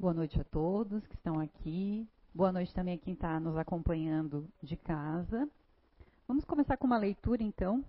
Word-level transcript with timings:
Boa 0.00 0.14
noite 0.14 0.40
a 0.40 0.44
todos 0.44 1.04
que 1.08 1.16
estão 1.16 1.40
aqui. 1.40 2.08
Boa 2.32 2.52
noite 2.52 2.72
também 2.72 2.94
a 2.94 2.98
quem 2.98 3.14
está 3.14 3.40
nos 3.40 3.56
acompanhando 3.56 4.48
de 4.62 4.76
casa. 4.76 5.50
Vamos 6.28 6.44
começar 6.44 6.76
com 6.76 6.86
uma 6.86 6.96
leitura, 6.96 7.42
então. 7.42 7.84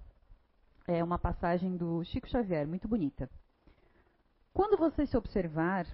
É 0.88 1.04
uma 1.04 1.20
passagem 1.20 1.78
do 1.78 2.04
Chico 2.06 2.28
Xavier, 2.28 2.68
muito 2.68 2.88
bonita. 2.88 3.30
Quando 4.52 4.76
você 4.76 5.06
se 5.06 5.16
observar 5.16 5.86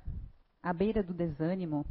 à 0.64 0.72
beira 0.72 1.04
do 1.04 1.14
desânimo, 1.14 1.86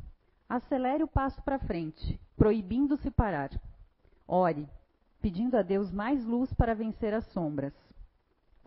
acelere 0.48 1.02
o 1.02 1.08
passo 1.08 1.42
para 1.42 1.58
frente, 1.58 2.18
proibindo-se 2.34 3.10
parar. 3.10 3.50
Ore, 4.26 4.66
pedindo 5.20 5.54
a 5.54 5.60
Deus 5.60 5.92
mais 5.92 6.24
luz 6.24 6.50
para 6.54 6.74
vencer 6.74 7.12
as 7.12 7.26
sombras. 7.26 7.74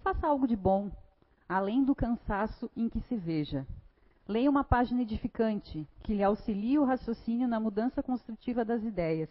Faça 0.04 0.28
algo 0.28 0.48
de 0.48 0.55
bom, 0.55 0.92
além 1.50 1.84
do 1.84 1.96
cansaço 1.96 2.70
em 2.78 2.88
que 2.88 3.02
se 3.02 3.18
veja. 3.18 3.66
Leia 4.28 4.50
uma 4.50 4.64
página 4.64 5.04
edificante 5.04 5.88
que 6.04 6.14
lhe 6.14 6.21
auxilie 6.21 6.77
o 6.77 6.84
raciocínio 6.84 7.48
na 7.48 7.62
mudança 7.62 8.04
construtiva 8.04 8.66
das 8.66 8.84
ideias. 8.84 9.30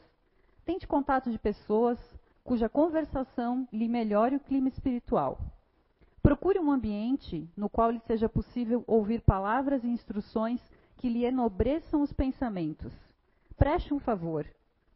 Tente 0.64 0.86
contato 0.86 1.30
de 1.30 1.38
pessoas 1.38 1.98
cuja 2.42 2.66
conversação 2.66 3.68
lhe 3.70 3.88
melhore 3.88 4.36
o 4.36 4.40
clima 4.40 4.68
espiritual. 4.68 5.38
Procure 6.22 6.58
um 6.58 6.72
ambiente 6.72 7.46
no 7.54 7.68
qual 7.68 7.90
lhe 7.90 8.00
seja 8.06 8.26
possível 8.26 8.82
ouvir 8.86 9.20
palavras 9.20 9.84
e 9.84 9.88
instruções 9.88 10.62
que 10.96 11.10
lhe 11.10 11.26
enobreçam 11.26 12.00
os 12.00 12.12
pensamentos. 12.12 12.92
Preste 13.54 13.92
um 13.92 14.00
favor, 14.00 14.46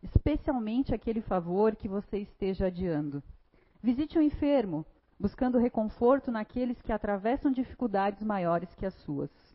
especialmente 0.03 0.95
aquele 0.95 1.21
favor 1.21 1.77
que 1.77 1.89
você 1.89 2.21
esteja 2.21 2.69
adiando. 2.69 3.23
Visite 3.83 4.19
um 4.19 4.23
enfermo, 4.23 4.87
buscando 5.19 5.59
reconforto 5.59 6.31
naqueles 6.31 6.81
que 6.81 6.91
atravessam 6.91 7.53
dificuldades 7.53 8.23
maiores 8.23 8.75
que 8.75 8.87
as 8.87 8.95
suas. 8.95 9.50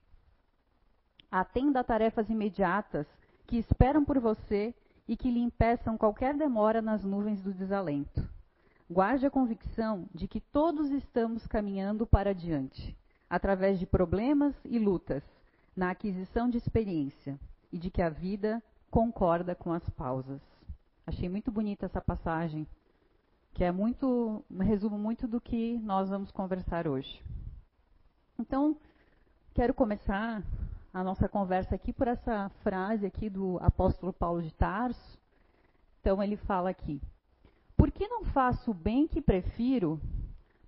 Atenda 1.37 1.81
a 1.81 1.83
tarefas 1.83 2.29
imediatas 2.29 3.05
que 3.45 3.57
esperam 3.57 4.05
por 4.05 4.17
você 4.21 4.73
e 5.05 5.17
que 5.17 5.29
lhe 5.29 5.41
impeçam 5.41 5.97
qualquer 5.97 6.33
demora 6.33 6.81
nas 6.81 7.03
nuvens 7.03 7.41
do 7.41 7.53
desalento. 7.53 8.25
Guarde 8.89 9.25
a 9.25 9.29
convicção 9.29 10.07
de 10.15 10.29
que 10.29 10.39
todos 10.39 10.91
estamos 10.91 11.45
caminhando 11.45 12.07
para 12.07 12.29
adiante, 12.29 12.97
através 13.29 13.77
de 13.77 13.85
problemas 13.85 14.55
e 14.63 14.79
lutas, 14.79 15.21
na 15.75 15.91
aquisição 15.91 16.49
de 16.49 16.57
experiência, 16.57 17.37
e 17.69 17.77
de 17.77 17.91
que 17.91 18.01
a 18.01 18.07
vida 18.07 18.63
concorda 18.89 19.53
com 19.53 19.73
as 19.73 19.89
pausas. 19.89 20.41
Achei 21.05 21.27
muito 21.27 21.51
bonita 21.51 21.85
essa 21.85 21.99
passagem, 21.99 22.65
que 23.53 23.65
é 23.65 23.73
muito, 23.73 24.41
um 24.49 24.63
resumo 24.63 24.97
muito 24.97 25.27
do 25.27 25.41
que 25.41 25.77
nós 25.79 26.07
vamos 26.07 26.31
conversar 26.31 26.87
hoje. 26.87 27.21
Então, 28.39 28.77
quero 29.53 29.73
começar 29.73 30.41
a 30.95 31.03
nossa 31.03 31.27
conversa 31.27 31.75
aqui 31.75 31.91
por 31.91 32.07
essa 32.07 32.47
frase 32.63 33.05
aqui 33.05 33.29
do 33.29 33.57
apóstolo 33.61 34.13
Paulo 34.13 34.41
de 34.41 34.53
Tarso. 34.53 35.19
Então 35.99 36.23
ele 36.23 36.37
fala 36.37 36.69
aqui: 36.69 37.01
Por 37.75 37.91
que 37.91 38.07
não 38.07 38.23
faço 38.23 38.71
o 38.71 38.73
bem 38.73 39.05
que 39.05 39.21
prefiro, 39.21 39.99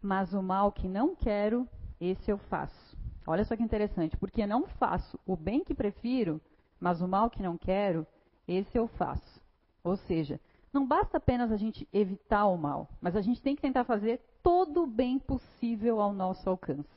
mas 0.02 0.33
o 0.33 0.44
mal 0.44 0.70
que 0.70 0.86
não 0.86 1.16
quero, 1.16 1.66
esse 1.98 2.30
eu 2.30 2.38
faço? 2.38 2.98
Olha 3.25 3.45
só 3.45 3.55
que 3.55 3.64
interessante, 3.64 4.17
porque 4.17 4.45
não 4.45 4.67
faço 4.67 5.17
o 5.25 5.38
bem 5.38 5.64
que 5.64 5.73
prefiro, 5.73 6.42
mas 6.78 7.00
o 7.00 7.08
mal 7.08 7.30
que 7.30 7.42
não 7.42 7.58
quero, 7.58 8.05
esse 8.45 8.78
eu 8.78 8.86
faço. 8.86 9.42
Ou 9.81 9.95
seja, 9.95 10.42
não 10.73 10.86
basta 10.86 11.16
apenas 11.16 11.53
a 11.53 11.58
gente 11.58 11.88
evitar 11.94 12.48
o 12.48 12.58
mal, 12.58 12.89
mas 13.00 13.16
a 13.16 13.22
gente 13.22 13.42
tem 13.42 13.55
que 13.55 13.61
tentar 13.61 13.86
fazer 13.86 14.20
todo 14.44 14.83
o 14.83 14.88
bem 14.88 15.20
possível 15.20 16.02
ao 16.02 16.11
nosso 16.11 16.50
alcance. 16.50 16.97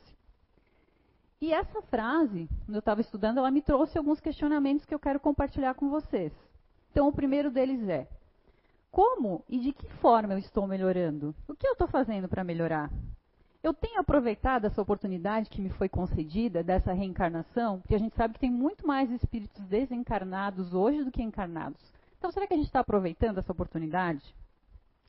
E 1.41 1.51
essa 1.51 1.81
frase, 1.81 2.47
quando 2.65 2.75
eu 2.75 2.79
estava 2.79 3.01
estudando, 3.01 3.39
ela 3.39 3.49
me 3.49 3.63
trouxe 3.63 3.97
alguns 3.97 4.19
questionamentos 4.19 4.85
que 4.85 4.93
eu 4.93 4.99
quero 4.99 5.19
compartilhar 5.19 5.73
com 5.73 5.89
vocês. 5.89 6.31
Então, 6.91 7.07
o 7.07 7.11
primeiro 7.11 7.49
deles 7.49 7.89
é: 7.89 8.07
como 8.91 9.43
e 9.49 9.57
de 9.59 9.73
que 9.73 9.87
forma 9.93 10.35
eu 10.35 10.37
estou 10.37 10.67
melhorando? 10.67 11.33
O 11.47 11.55
que 11.55 11.67
eu 11.67 11.71
estou 11.71 11.87
fazendo 11.87 12.29
para 12.29 12.43
melhorar? 12.43 12.91
Eu 13.63 13.73
tenho 13.73 13.99
aproveitado 13.99 14.65
essa 14.65 14.81
oportunidade 14.81 15.49
que 15.49 15.61
me 15.61 15.69
foi 15.69 15.89
concedida, 15.89 16.63
dessa 16.63 16.93
reencarnação, 16.93 17.79
porque 17.79 17.95
a 17.95 17.99
gente 17.99 18.15
sabe 18.15 18.35
que 18.35 18.39
tem 18.39 18.51
muito 18.51 18.85
mais 18.85 19.09
espíritos 19.11 19.63
desencarnados 19.65 20.73
hoje 20.73 21.03
do 21.03 21.11
que 21.11 21.23
encarnados. 21.23 21.81
Então, 22.17 22.31
será 22.31 22.45
que 22.45 22.53
a 22.53 22.57
gente 22.57 22.67
está 22.67 22.81
aproveitando 22.81 23.39
essa 23.39 23.51
oportunidade? 23.51 24.35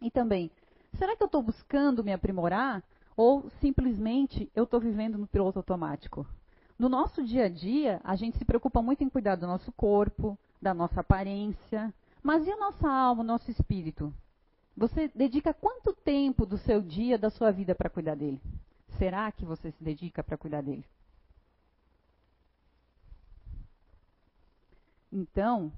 E 0.01 0.11
também, 0.11 0.51
será 0.95 1.15
que 1.15 1.23
eu 1.23 1.27
estou 1.27 1.43
buscando 1.43 2.03
me 2.03 2.13
aprimorar 2.13 2.83
ou 3.17 3.49
simplesmente 3.61 4.51
eu 4.55 4.65
estou 4.65 4.81
vivendo 4.81 5.19
no 5.19 5.27
piloto 5.27 5.59
automático? 5.59 6.27
No 6.79 6.89
nosso 6.89 7.23
dia 7.23 7.45
a 7.45 7.49
dia, 7.49 8.01
a 8.03 8.17
gente 8.17 8.39
se 8.39 8.45
preocupa 8.45 8.83
muito 8.83 9.05
em 9.05 9.09
cuidar 9.09 9.37
do 9.37 9.47
nosso 9.47 9.71
corpo, 9.73 10.39
da 10.61 10.73
nossa 10.75 11.01
aparência, 11.01 11.93
mas 12.23 12.47
e 12.47 12.51
a 12.51 12.57
nossa 12.57 12.89
alma, 12.89 13.23
o 13.23 13.27
nosso 13.27 13.51
espírito? 13.51 14.13
Você 14.77 15.09
dedica 15.15 15.53
quanto 15.53 15.93
tempo 15.93 16.47
do 16.47 16.57
seu 16.57 16.81
dia, 16.81 17.19
da 17.19 17.31
sua 17.31 17.51
vida 17.51 17.75
para 17.75 17.91
cuidar 17.91 18.15
dele? 18.15 18.41
Será 18.99 19.31
que 19.31 19.45
você 19.45 19.71
se 19.71 19.85
dedica 19.85 20.23
para 20.23 20.39
cuidar 20.39 20.63
dele? 20.63 20.85
Então, 25.13 25.71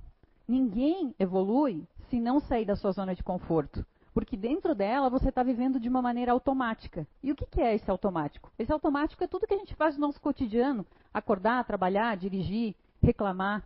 ninguém 0.46 1.14
evolui 1.18 1.86
se 2.08 2.20
não 2.20 2.38
sair 2.38 2.64
da 2.64 2.76
sua 2.76 2.92
zona 2.92 3.14
de 3.14 3.22
conforto. 3.22 3.84
Porque 4.14 4.36
dentro 4.36 4.76
dela 4.76 5.10
você 5.10 5.28
está 5.28 5.42
vivendo 5.42 5.80
de 5.80 5.88
uma 5.88 6.00
maneira 6.00 6.30
automática. 6.30 7.04
E 7.20 7.32
o 7.32 7.34
que, 7.34 7.44
que 7.44 7.60
é 7.60 7.74
esse 7.74 7.90
automático? 7.90 8.52
Esse 8.56 8.72
automático 8.72 9.24
é 9.24 9.26
tudo 9.26 9.46
que 9.46 9.54
a 9.54 9.58
gente 9.58 9.74
faz 9.74 9.96
no 9.96 10.06
nosso 10.06 10.20
cotidiano: 10.20 10.86
acordar, 11.12 11.64
trabalhar, 11.64 12.16
dirigir, 12.16 12.76
reclamar. 13.02 13.64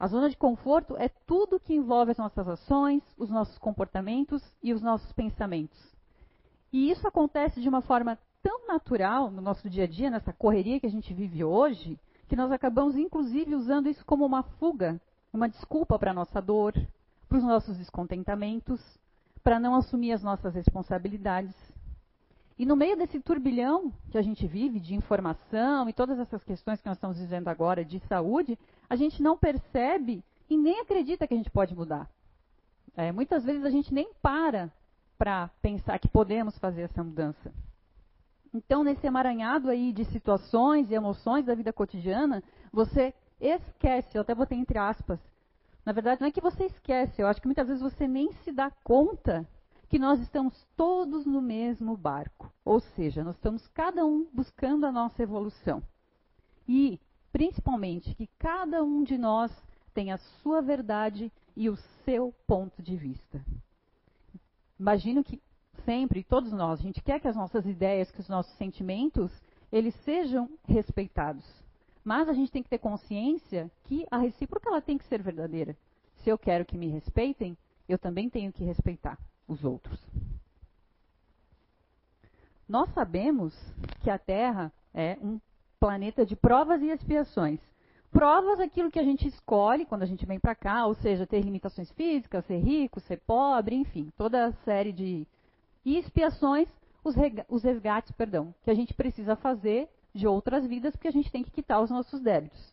A 0.00 0.06
zona 0.08 0.30
de 0.30 0.36
conforto 0.36 0.96
é 0.96 1.08
tudo 1.08 1.60
que 1.60 1.74
envolve 1.74 2.10
as 2.10 2.16
nossas 2.16 2.48
ações, 2.48 3.02
os 3.18 3.28
nossos 3.30 3.58
comportamentos 3.58 4.42
e 4.62 4.72
os 4.72 4.80
nossos 4.80 5.12
pensamentos. 5.12 5.78
E 6.72 6.90
isso 6.90 7.06
acontece 7.06 7.60
de 7.60 7.68
uma 7.68 7.82
forma 7.82 8.18
tão 8.42 8.66
natural 8.66 9.30
no 9.30 9.42
nosso 9.42 9.68
dia 9.68 9.84
a 9.84 9.86
dia, 9.86 10.10
nessa 10.10 10.32
correria 10.32 10.80
que 10.80 10.86
a 10.86 10.90
gente 10.90 11.12
vive 11.12 11.44
hoje, 11.44 12.00
que 12.28 12.34
nós 12.34 12.50
acabamos 12.50 12.96
inclusive 12.96 13.54
usando 13.54 13.88
isso 13.90 14.04
como 14.06 14.24
uma 14.24 14.42
fuga, 14.42 14.98
uma 15.32 15.48
desculpa 15.48 15.98
para 15.98 16.10
a 16.10 16.14
nossa 16.14 16.40
dor, 16.40 16.74
para 17.28 17.38
os 17.38 17.44
nossos 17.44 17.76
descontentamentos 17.76 18.80
para 19.42 19.58
não 19.58 19.74
assumir 19.74 20.12
as 20.12 20.22
nossas 20.22 20.54
responsabilidades. 20.54 21.54
E 22.58 22.66
no 22.66 22.76
meio 22.76 22.96
desse 22.96 23.18
turbilhão 23.18 23.92
que 24.10 24.18
a 24.18 24.22
gente 24.22 24.46
vive 24.46 24.78
de 24.78 24.94
informação 24.94 25.88
e 25.88 25.92
todas 25.92 26.18
essas 26.18 26.44
questões 26.44 26.80
que 26.80 26.86
nós 26.86 26.96
estamos 26.96 27.18
vivendo 27.18 27.48
agora 27.48 27.84
de 27.84 27.98
saúde, 28.00 28.58
a 28.88 28.94
gente 28.94 29.22
não 29.22 29.36
percebe 29.36 30.22
e 30.48 30.56
nem 30.56 30.80
acredita 30.80 31.26
que 31.26 31.34
a 31.34 31.36
gente 31.36 31.50
pode 31.50 31.74
mudar. 31.74 32.08
É, 32.96 33.10
muitas 33.10 33.44
vezes 33.44 33.64
a 33.64 33.70
gente 33.70 33.92
nem 33.92 34.12
para 34.20 34.70
para 35.16 35.48
pensar 35.60 35.98
que 35.98 36.08
podemos 36.08 36.58
fazer 36.58 36.82
essa 36.82 37.02
mudança. 37.02 37.52
Então, 38.52 38.84
nesse 38.84 39.06
emaranhado 39.06 39.70
aí 39.70 39.92
de 39.92 40.04
situações 40.06 40.90
e 40.90 40.94
emoções 40.94 41.46
da 41.46 41.54
vida 41.54 41.72
cotidiana, 41.72 42.42
você 42.72 43.14
esquece, 43.40 44.16
eu 44.16 44.22
até 44.22 44.34
botei 44.34 44.58
entre 44.58 44.78
aspas, 44.78 45.18
na 45.84 45.92
verdade, 45.92 46.20
não 46.20 46.28
é 46.28 46.32
que 46.32 46.40
você 46.40 46.64
esquece, 46.64 47.20
eu 47.20 47.26
acho 47.26 47.40
que 47.40 47.46
muitas 47.46 47.66
vezes 47.66 47.82
você 47.82 48.06
nem 48.06 48.32
se 48.44 48.52
dá 48.52 48.70
conta 48.84 49.46
que 49.88 49.98
nós 49.98 50.20
estamos 50.20 50.66
todos 50.76 51.26
no 51.26 51.42
mesmo 51.42 51.96
barco. 51.96 52.50
Ou 52.64 52.80
seja, 52.80 53.22
nós 53.22 53.34
estamos 53.34 53.66
cada 53.68 54.06
um 54.06 54.26
buscando 54.32 54.86
a 54.86 54.92
nossa 54.92 55.22
evolução. 55.22 55.82
E, 56.66 56.98
principalmente, 57.30 58.14
que 58.14 58.26
cada 58.38 58.82
um 58.82 59.02
de 59.02 59.18
nós 59.18 59.52
tem 59.92 60.10
a 60.10 60.16
sua 60.16 60.62
verdade 60.62 61.30
e 61.54 61.68
o 61.68 61.76
seu 62.04 62.32
ponto 62.46 62.82
de 62.82 62.96
vista. 62.96 63.44
Imagino 64.80 65.22
que 65.22 65.42
sempre, 65.84 66.24
todos 66.24 66.52
nós, 66.52 66.80
a 66.80 66.82
gente 66.82 67.02
quer 67.02 67.20
que 67.20 67.28
as 67.28 67.36
nossas 67.36 67.66
ideias, 67.66 68.10
que 68.10 68.20
os 68.20 68.28
nossos 68.28 68.52
sentimentos, 68.54 69.30
eles 69.70 69.94
sejam 70.04 70.48
respeitados. 70.64 71.44
Mas 72.04 72.28
a 72.28 72.32
gente 72.32 72.50
tem 72.50 72.62
que 72.62 72.68
ter 72.68 72.78
consciência 72.78 73.70
que 73.84 74.06
a 74.10 74.18
recíproca 74.18 74.68
ela 74.68 74.80
tem 74.80 74.98
que 74.98 75.04
ser 75.06 75.22
verdadeira. 75.22 75.76
Se 76.16 76.30
eu 76.30 76.38
quero 76.38 76.64
que 76.64 76.76
me 76.76 76.88
respeitem, 76.88 77.56
eu 77.88 77.98
também 77.98 78.28
tenho 78.28 78.52
que 78.52 78.64
respeitar 78.64 79.18
os 79.46 79.64
outros. 79.64 80.00
Nós 82.68 82.88
sabemos 82.94 83.54
que 84.00 84.10
a 84.10 84.18
Terra 84.18 84.72
é 84.94 85.18
um 85.22 85.40
planeta 85.78 86.24
de 86.24 86.36
provas 86.36 86.80
e 86.80 86.90
expiações. 86.90 87.60
Provas 88.10 88.60
aquilo 88.60 88.90
que 88.90 88.98
a 88.98 89.02
gente 89.02 89.26
escolhe 89.26 89.86
quando 89.86 90.02
a 90.02 90.06
gente 90.06 90.26
vem 90.26 90.38
para 90.38 90.54
cá, 90.54 90.86
ou 90.86 90.94
seja, 90.94 91.26
ter 91.26 91.40
limitações 91.40 91.90
físicas, 91.92 92.44
ser 92.46 92.58
rico, 92.58 93.00
ser 93.00 93.18
pobre, 93.26 93.74
enfim, 93.74 94.12
toda 94.16 94.46
a 94.46 94.52
série 94.64 94.92
de 94.92 95.26
e 95.84 95.98
expiações, 95.98 96.68
os, 97.02 97.14
os 97.48 97.62
resgates, 97.62 98.12
perdão, 98.12 98.54
que 98.62 98.70
a 98.70 98.74
gente 98.74 98.94
precisa 98.94 99.34
fazer 99.34 99.88
de 100.14 100.26
outras 100.26 100.66
vidas, 100.66 100.94
porque 100.94 101.08
a 101.08 101.12
gente 101.12 101.30
tem 101.30 101.42
que 101.42 101.50
quitar 101.50 101.82
os 101.82 101.90
nossos 101.90 102.20
débitos. 102.20 102.72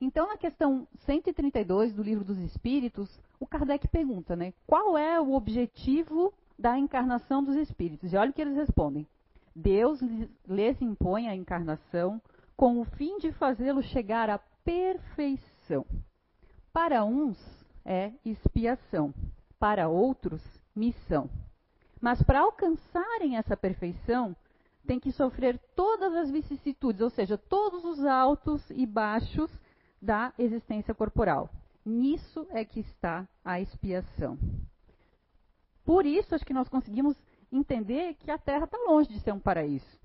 Então, 0.00 0.28
na 0.28 0.36
questão 0.36 0.86
132 1.06 1.92
do 1.92 2.02
Livro 2.02 2.24
dos 2.24 2.38
Espíritos, 2.38 3.20
o 3.40 3.46
Kardec 3.46 3.88
pergunta, 3.88 4.36
né, 4.36 4.52
qual 4.66 4.96
é 4.96 5.20
o 5.20 5.32
objetivo 5.32 6.32
da 6.58 6.78
encarnação 6.78 7.42
dos 7.42 7.56
espíritos? 7.56 8.12
E 8.12 8.16
olha 8.16 8.30
o 8.30 8.32
que 8.32 8.40
eles 8.40 8.56
respondem. 8.56 9.06
Deus 9.54 10.00
lhes 10.46 10.80
impõe 10.80 11.28
a 11.28 11.34
encarnação 11.34 12.22
com 12.56 12.80
o 12.80 12.84
fim 12.84 13.18
de 13.18 13.32
fazê-los 13.32 13.86
chegar 13.86 14.30
à 14.30 14.38
perfeição. 14.64 15.84
Para 16.72 17.04
uns 17.04 17.36
é 17.84 18.12
expiação, 18.24 19.12
para 19.58 19.88
outros, 19.88 20.42
missão. 20.74 21.28
Mas 22.00 22.22
para 22.22 22.40
alcançarem 22.40 23.36
essa 23.36 23.56
perfeição, 23.56 24.36
tem 24.88 24.98
que 24.98 25.12
sofrer 25.12 25.58
todas 25.76 26.14
as 26.14 26.30
vicissitudes, 26.30 27.02
ou 27.02 27.10
seja, 27.10 27.36
todos 27.36 27.84
os 27.84 28.02
altos 28.06 28.70
e 28.70 28.86
baixos 28.86 29.50
da 30.00 30.32
existência 30.38 30.94
corporal. 30.94 31.50
Nisso 31.84 32.46
é 32.48 32.64
que 32.64 32.80
está 32.80 33.28
a 33.44 33.60
expiação. 33.60 34.38
Por 35.84 36.06
isso, 36.06 36.34
acho 36.34 36.44
que 36.44 36.54
nós 36.54 36.70
conseguimos 36.70 37.14
entender 37.52 38.14
que 38.14 38.30
a 38.30 38.38
Terra 38.38 38.64
está 38.64 38.78
longe 38.78 39.10
de 39.10 39.20
ser 39.20 39.32
um 39.32 39.38
paraíso. 39.38 39.98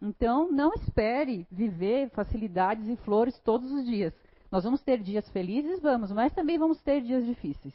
Então, 0.00 0.52
não 0.52 0.72
espere 0.72 1.44
viver 1.50 2.08
facilidades 2.10 2.88
e 2.88 2.94
flores 2.94 3.40
todos 3.40 3.72
os 3.72 3.84
dias. 3.84 4.14
Nós 4.52 4.62
vamos 4.62 4.80
ter 4.80 5.02
dias 5.02 5.28
felizes, 5.30 5.80
vamos, 5.80 6.12
mas 6.12 6.32
também 6.32 6.56
vamos 6.56 6.80
ter 6.80 7.00
dias 7.00 7.26
difíceis. 7.26 7.74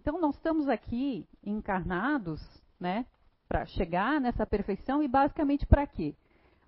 Então, 0.00 0.18
nós 0.18 0.34
estamos 0.34 0.66
aqui 0.68 1.26
encarnados, 1.44 2.40
né, 2.78 3.04
para 3.46 3.66
chegar 3.66 4.18
nessa 4.20 4.46
perfeição 4.46 5.02
e 5.02 5.08
basicamente 5.08 5.66
para 5.66 5.86
quê? 5.86 6.14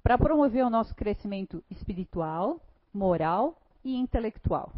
Para 0.02 0.18
promover 0.18 0.64
o 0.66 0.70
nosso 0.70 0.94
crescimento 0.94 1.64
espiritual, 1.70 2.60
moral 2.92 3.56
e 3.82 3.96
intelectual. 3.96 4.72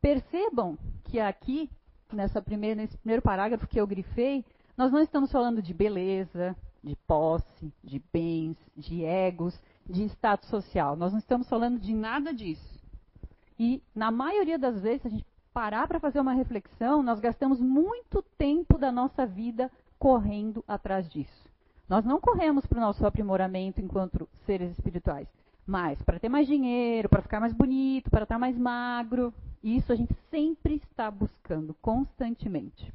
Percebam 0.00 0.78
que 1.04 1.20
aqui, 1.20 1.68
nessa 2.10 2.40
primeira, 2.40 2.80
nesse 2.80 2.96
primeiro 2.96 3.20
parágrafo 3.20 3.66
que 3.66 3.78
eu 3.80 3.86
grifei, 3.86 4.44
nós 4.76 4.90
não 4.90 5.00
estamos 5.00 5.30
falando 5.30 5.60
de 5.60 5.74
beleza, 5.74 6.56
de 6.82 6.96
posse, 7.06 7.72
de 7.82 8.02
bens, 8.12 8.56
de 8.76 9.04
egos, 9.04 9.60
de 9.86 10.04
status 10.04 10.48
social. 10.48 10.96
Nós 10.96 11.12
não 11.12 11.18
estamos 11.18 11.48
falando 11.48 11.78
de 11.78 11.92
nada 11.92 12.32
disso. 12.32 12.80
E, 13.58 13.82
na 13.94 14.10
maioria 14.10 14.58
das 14.58 14.80
vezes, 14.80 15.04
a 15.06 15.08
gente 15.08 15.26
parar 15.54 15.86
para 15.86 16.00
fazer 16.00 16.18
uma 16.18 16.32
reflexão, 16.32 17.00
nós 17.00 17.20
gastamos 17.20 17.60
muito 17.60 18.20
tempo 18.36 18.76
da 18.76 18.90
nossa 18.90 19.24
vida 19.24 19.70
correndo 20.00 20.64
atrás 20.66 21.08
disso. 21.08 21.48
Nós 21.88 22.04
não 22.04 22.20
corremos 22.20 22.66
para 22.66 22.78
o 22.78 22.80
nosso 22.80 23.06
aprimoramento 23.06 23.80
enquanto 23.80 24.28
seres 24.44 24.72
espirituais, 24.72 25.28
mas 25.64 26.02
para 26.02 26.18
ter 26.18 26.28
mais 26.28 26.48
dinheiro, 26.48 27.08
para 27.08 27.22
ficar 27.22 27.38
mais 27.38 27.52
bonito, 27.52 28.10
para 28.10 28.24
estar 28.24 28.38
mais 28.38 28.58
magro. 28.58 29.32
Isso 29.62 29.92
a 29.92 29.94
gente 29.94 30.12
sempre 30.28 30.74
está 30.74 31.08
buscando, 31.08 31.72
constantemente. 31.80 32.92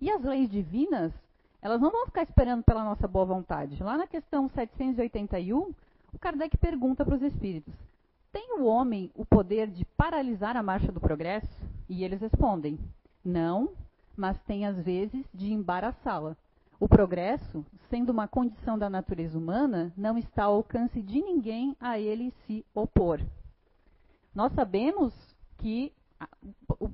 E 0.00 0.10
as 0.10 0.22
leis 0.22 0.48
divinas, 0.48 1.12
elas 1.60 1.80
não 1.80 1.90
vão 1.90 2.06
ficar 2.06 2.22
esperando 2.22 2.64
pela 2.64 2.82
nossa 2.82 3.06
boa 3.06 3.26
vontade. 3.26 3.82
Lá 3.82 3.98
na 3.98 4.06
questão 4.06 4.48
781, 4.48 5.74
o 6.12 6.18
Kardec 6.18 6.56
pergunta 6.56 7.04
para 7.04 7.14
os 7.14 7.22
espíritos: 7.22 7.74
tem 8.32 8.58
o 8.58 8.64
homem 8.64 9.10
o 9.14 9.24
poder 9.24 9.68
de 9.68 9.84
paralisar 9.84 10.56
a 10.56 10.62
marcha 10.62 10.92
do 10.92 11.00
progresso? 11.00 11.48
E 11.88 12.04
eles 12.04 12.20
respondem: 12.20 12.78
não, 13.24 13.70
mas 14.16 14.40
tem 14.42 14.66
às 14.66 14.80
vezes 14.80 15.24
de 15.34 15.52
embaraçá-la. 15.52 16.36
O 16.78 16.88
progresso, 16.88 17.64
sendo 17.90 18.10
uma 18.10 18.26
condição 18.26 18.78
da 18.78 18.88
natureza 18.88 19.36
humana, 19.36 19.92
não 19.96 20.16
está 20.16 20.44
ao 20.44 20.54
alcance 20.54 21.02
de 21.02 21.20
ninguém 21.20 21.76
a 21.78 21.98
ele 21.98 22.32
se 22.46 22.64
opor. 22.74 23.20
Nós 24.34 24.52
sabemos 24.52 25.12
que 25.58 25.92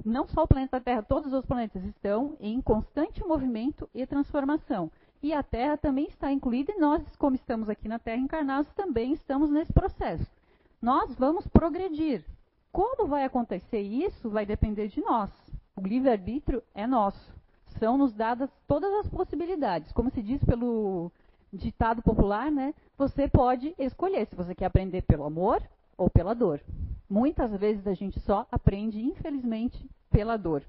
não 0.04 0.26
só 0.26 0.42
o 0.42 0.48
planeta 0.48 0.80
Terra, 0.80 1.02
todos 1.02 1.32
os 1.32 1.44
planetas 1.44 1.84
estão 1.84 2.36
em 2.40 2.60
constante 2.60 3.24
movimento 3.24 3.88
e 3.94 4.06
transformação. 4.06 4.90
E 5.22 5.32
a 5.32 5.42
Terra 5.42 5.76
também 5.76 6.06
está 6.06 6.32
incluída 6.32 6.72
e 6.72 6.78
nós, 6.78 7.02
como 7.16 7.36
estamos 7.36 7.68
aqui 7.68 7.88
na 7.88 7.98
Terra 7.98 8.20
encarnados, 8.20 8.72
também 8.74 9.12
estamos 9.12 9.50
nesse 9.50 9.72
processo. 9.72 10.35
Nós 10.80 11.14
vamos 11.16 11.46
progredir. 11.46 12.24
Como 12.72 13.06
vai 13.06 13.24
acontecer 13.24 13.80
isso 13.80 14.28
vai 14.28 14.44
depender 14.44 14.88
de 14.88 15.00
nós. 15.00 15.30
O 15.74 15.80
livre-arbítrio 15.80 16.62
é 16.74 16.86
nosso. 16.86 17.34
São 17.78 17.98
nos 17.98 18.12
dadas 18.12 18.50
todas 18.66 18.92
as 19.00 19.08
possibilidades. 19.08 19.92
Como 19.92 20.10
se 20.10 20.22
diz 20.22 20.42
pelo 20.44 21.10
ditado 21.52 22.02
popular, 22.02 22.50
né? 22.50 22.74
Você 22.98 23.28
pode 23.28 23.74
escolher 23.78 24.26
se 24.26 24.36
você 24.36 24.54
quer 24.54 24.66
aprender 24.66 25.02
pelo 25.02 25.24
amor 25.24 25.62
ou 25.96 26.10
pela 26.10 26.34
dor. 26.34 26.60
Muitas 27.08 27.50
vezes 27.52 27.86
a 27.86 27.94
gente 27.94 28.18
só 28.20 28.46
aprende, 28.50 29.00
infelizmente, 29.00 29.88
pela 30.10 30.36
dor. 30.36 30.62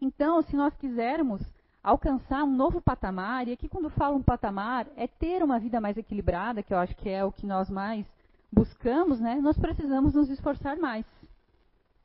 Então, 0.00 0.42
se 0.42 0.54
nós 0.54 0.76
quisermos 0.76 1.42
alcançar 1.82 2.44
um 2.44 2.54
novo 2.54 2.80
patamar, 2.80 3.48
e 3.48 3.52
aqui 3.52 3.68
quando 3.68 3.90
falo 3.90 4.16
um 4.16 4.22
patamar, 4.22 4.86
é 4.96 5.06
ter 5.06 5.42
uma 5.42 5.58
vida 5.58 5.80
mais 5.80 5.96
equilibrada, 5.96 6.62
que 6.62 6.72
eu 6.72 6.78
acho 6.78 6.94
que 6.96 7.08
é 7.08 7.24
o 7.24 7.32
que 7.32 7.46
nós 7.46 7.68
mais 7.70 8.06
buscamos, 8.52 9.20
né? 9.20 9.36
Nós 9.36 9.56
precisamos 9.56 10.14
nos 10.14 10.30
esforçar 10.30 10.76
mais. 10.76 11.06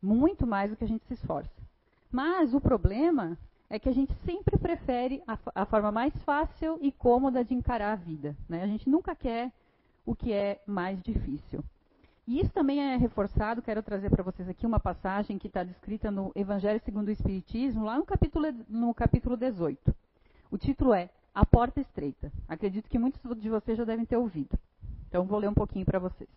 Muito 0.01 0.45
mais 0.45 0.71
do 0.71 0.77
que 0.77 0.83
a 0.83 0.87
gente 0.87 1.05
se 1.05 1.13
esforça. 1.13 1.63
Mas 2.11 2.53
o 2.53 2.61
problema 2.61 3.37
é 3.69 3.79
que 3.79 3.89
a 3.89 3.93
gente 3.93 4.13
sempre 4.25 4.57
prefere 4.57 5.23
a, 5.27 5.37
a, 5.55 5.65
forma 5.65 5.91
mais 5.91 6.13
fácil 6.23 6.77
e 6.81 6.91
cômoda 6.91 7.43
de 7.43 7.55
encarar 7.55 7.93
a 7.93 7.95
vida. 7.95 8.35
Né? 8.47 8.61
A 8.61 8.67
gente 8.67 8.87
nunca 8.89 9.15
quer 9.15 9.51
o 10.05 10.13
que 10.15 10.31
é 10.31 10.61
mais 10.67 11.01
difícil. 11.01 11.63
E 12.27 12.39
isso 12.39 12.51
também 12.51 12.79
é 12.79 12.95
reforçado, 12.95 13.61
quero 13.61 13.81
trazer 13.81 14.09
para 14.09 14.23
vocês 14.23 14.47
aqui 14.47 14.65
uma 14.65 14.79
passagem 14.79 15.37
que 15.37 15.47
está 15.47 15.63
descrita 15.63 16.09
no 16.09 16.31
Evangelho 16.35 16.79
segundo 16.85 17.07
o 17.07 17.11
Espiritismo, 17.11 17.83
lá 17.83 17.97
no 17.97 18.05
capítulo, 18.05 18.45
no 18.69 18.93
capítulo 18.93 19.35
18. 19.35 19.93
O 20.51 20.57
título 20.57 20.93
é 20.93 21.09
A 21.33 21.45
Porta 21.45 21.81
Estreita. 21.81 22.31
Acredito 22.47 22.89
que 22.89 22.99
muitos 22.99 23.19
de 23.41 23.49
vocês 23.49 23.77
já 23.77 23.83
devem 23.83 24.05
ter 24.05 24.15
ouvido. 24.17 24.57
Então 25.13 25.25
vou 25.25 25.37
ler 25.37 25.47
um 25.47 25.53
pouquinho 25.53 25.85
para 25.85 25.99
vocês. 25.99 26.27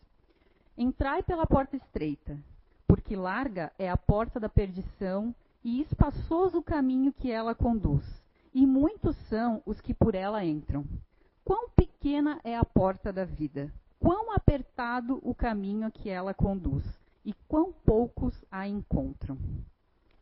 Entrai 0.76 1.22
pela 1.22 1.46
porta 1.46 1.74
estreita, 1.76 2.38
porque 2.86 3.16
larga 3.16 3.72
é 3.78 3.88
a 3.88 3.96
porta 3.96 4.38
da 4.38 4.50
perdição 4.50 5.34
e 5.64 5.80
espaçoso 5.80 6.58
o 6.58 6.62
caminho 6.62 7.10
que 7.10 7.30
ela 7.30 7.54
conduz, 7.54 8.04
e 8.52 8.66
muitos 8.66 9.16
são 9.30 9.62
os 9.64 9.80
que 9.80 9.94
por 9.94 10.14
ela 10.14 10.44
entram. 10.44 10.84
Quão 11.42 11.70
pequena 11.70 12.38
é 12.44 12.54
a 12.54 12.66
porta 12.66 13.10
da 13.10 13.24
vida, 13.24 13.72
quão 13.98 14.30
apertado 14.30 15.20
o 15.22 15.34
caminho 15.34 15.90
que 15.90 16.10
ela 16.10 16.34
conduz, 16.34 16.84
e 17.24 17.32
quão 17.48 17.72
poucos 17.72 18.44
a 18.50 18.68
encontram. 18.68 19.38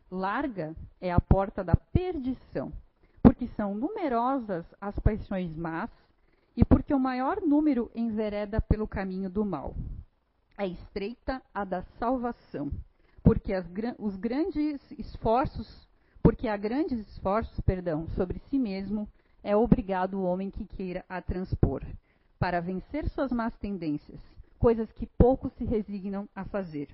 Larga 0.08 0.76
é 1.00 1.10
a 1.10 1.18
porta 1.18 1.64
da 1.64 1.74
perdição, 1.74 2.72
porque 3.20 3.48
são 3.48 3.74
numerosas 3.74 4.64
as 4.80 4.96
paixões 5.00 5.56
más, 5.56 5.90
e 6.56 6.64
porque 6.64 6.94
o 6.94 6.98
maior 6.98 7.40
número 7.40 7.90
envereda 7.94 8.60
pelo 8.60 8.86
caminho 8.86 9.28
do 9.28 9.44
mal. 9.44 9.74
É 10.56 10.66
estreita 10.66 11.42
a 11.52 11.64
da 11.64 11.82
salvação 11.98 12.70
porque 13.24 13.54
as, 13.54 13.64
os 13.98 14.14
grandes 14.16 14.78
esforços, 14.98 15.88
porque 16.22 16.46
há 16.46 16.56
grandes 16.56 17.00
esforços, 17.08 17.58
perdão, 17.60 18.06
sobre 18.10 18.38
si 18.50 18.58
mesmo, 18.58 19.08
é 19.42 19.56
obrigado 19.56 20.14
o 20.14 20.24
homem 20.24 20.50
que 20.50 20.66
queira 20.66 21.04
a 21.08 21.20
transpor, 21.22 21.82
para 22.38 22.60
vencer 22.60 23.08
suas 23.08 23.32
más 23.32 23.56
tendências, 23.56 24.20
coisas 24.58 24.92
que 24.92 25.06
poucos 25.06 25.52
se 25.54 25.64
resignam 25.64 26.28
a 26.36 26.44
fazer. 26.44 26.88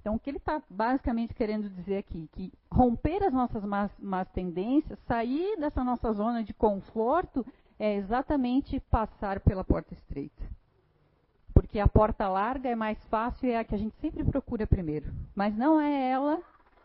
Então, 0.00 0.14
o 0.14 0.18
que 0.18 0.30
ele 0.30 0.38
está 0.38 0.62
basicamente 0.70 1.34
querendo 1.34 1.68
dizer 1.68 1.98
aqui? 1.98 2.26
Que 2.32 2.50
romper 2.72 3.22
as 3.22 3.34
nossas 3.34 3.62
más, 3.62 3.90
más 3.98 4.26
tendências, 4.30 4.98
sair 5.00 5.58
dessa 5.58 5.84
nossa 5.84 6.10
zona 6.14 6.42
de 6.42 6.54
conforto, 6.54 7.44
é 7.80 7.96
exatamente 7.96 8.78
passar 8.78 9.40
pela 9.40 9.64
porta 9.64 9.92
estreita 9.92 10.60
porque 11.60 11.78
a 11.78 11.86
porta 11.86 12.26
larga 12.26 12.68
é 12.68 12.74
mais 12.74 12.98
fácil 13.04 13.48
e 13.48 13.52
é 13.52 13.58
a 13.58 13.64
que 13.64 13.74
a 13.74 13.78
gente 13.78 13.94
sempre 14.00 14.24
procura 14.24 14.66
primeiro. 14.66 15.12
Mas 15.34 15.54
não 15.54 15.80
é 15.80 16.10
ela 16.10 16.40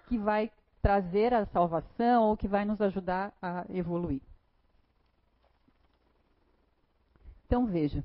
que 0.07 0.17
vai 0.17 0.51
trazer 0.81 1.33
a 1.33 1.45
salvação 1.47 2.25
ou 2.25 2.37
que 2.37 2.47
vai 2.47 2.65
nos 2.65 2.79
ajudar 2.81 3.33
a 3.41 3.65
evoluir. 3.69 4.21
Então 7.47 7.65
veja. 7.65 8.03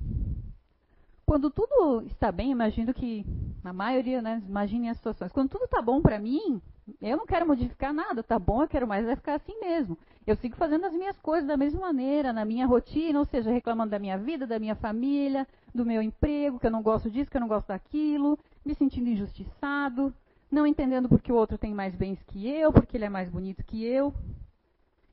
Quando 1.31 1.49
tudo 1.49 2.03
está 2.07 2.29
bem, 2.29 2.51
imagino 2.51 2.93
que 2.93 3.25
na 3.63 3.71
maioria, 3.71 4.21
né, 4.21 4.43
imagine 4.45 4.89
as 4.89 4.97
situações. 4.97 5.31
Quando 5.31 5.47
tudo 5.47 5.63
está 5.63 5.81
bom 5.81 6.01
para 6.01 6.19
mim, 6.19 6.61
eu 7.01 7.15
não 7.15 7.25
quero 7.25 7.47
modificar 7.47 7.93
nada, 7.93 8.21
tá 8.21 8.37
bom, 8.37 8.61
eu 8.61 8.67
quero 8.67 8.85
mais 8.85 9.07
é 9.07 9.15
ficar 9.15 9.35
assim 9.35 9.57
mesmo. 9.61 9.97
Eu 10.27 10.35
sigo 10.35 10.57
fazendo 10.57 10.87
as 10.87 10.91
minhas 10.91 11.17
coisas 11.21 11.47
da 11.47 11.55
mesma 11.55 11.79
maneira, 11.79 12.33
na 12.33 12.43
minha 12.43 12.65
rotina, 12.65 13.17
ou 13.17 13.23
seja, 13.23 13.49
reclamando 13.49 13.91
da 13.91 13.97
minha 13.97 14.17
vida, 14.17 14.45
da 14.45 14.59
minha 14.59 14.75
família, 14.75 15.47
do 15.73 15.85
meu 15.85 16.01
emprego, 16.01 16.59
que 16.59 16.67
eu 16.67 16.71
não 16.71 16.81
gosto 16.81 17.09
disso, 17.09 17.31
que 17.31 17.37
eu 17.37 17.41
não 17.41 17.47
gosto 17.47 17.69
daquilo, 17.69 18.37
me 18.65 18.75
sentindo 18.75 19.07
injustiçado, 19.07 20.13
não 20.51 20.67
entendendo 20.67 21.07
porque 21.07 21.31
o 21.31 21.35
outro 21.35 21.57
tem 21.57 21.73
mais 21.73 21.95
bens 21.95 22.21
que 22.23 22.45
eu, 22.45 22.73
porque 22.73 22.97
ele 22.97 23.05
é 23.05 23.09
mais 23.09 23.29
bonito 23.29 23.63
que 23.63 23.85
eu. 23.85 24.13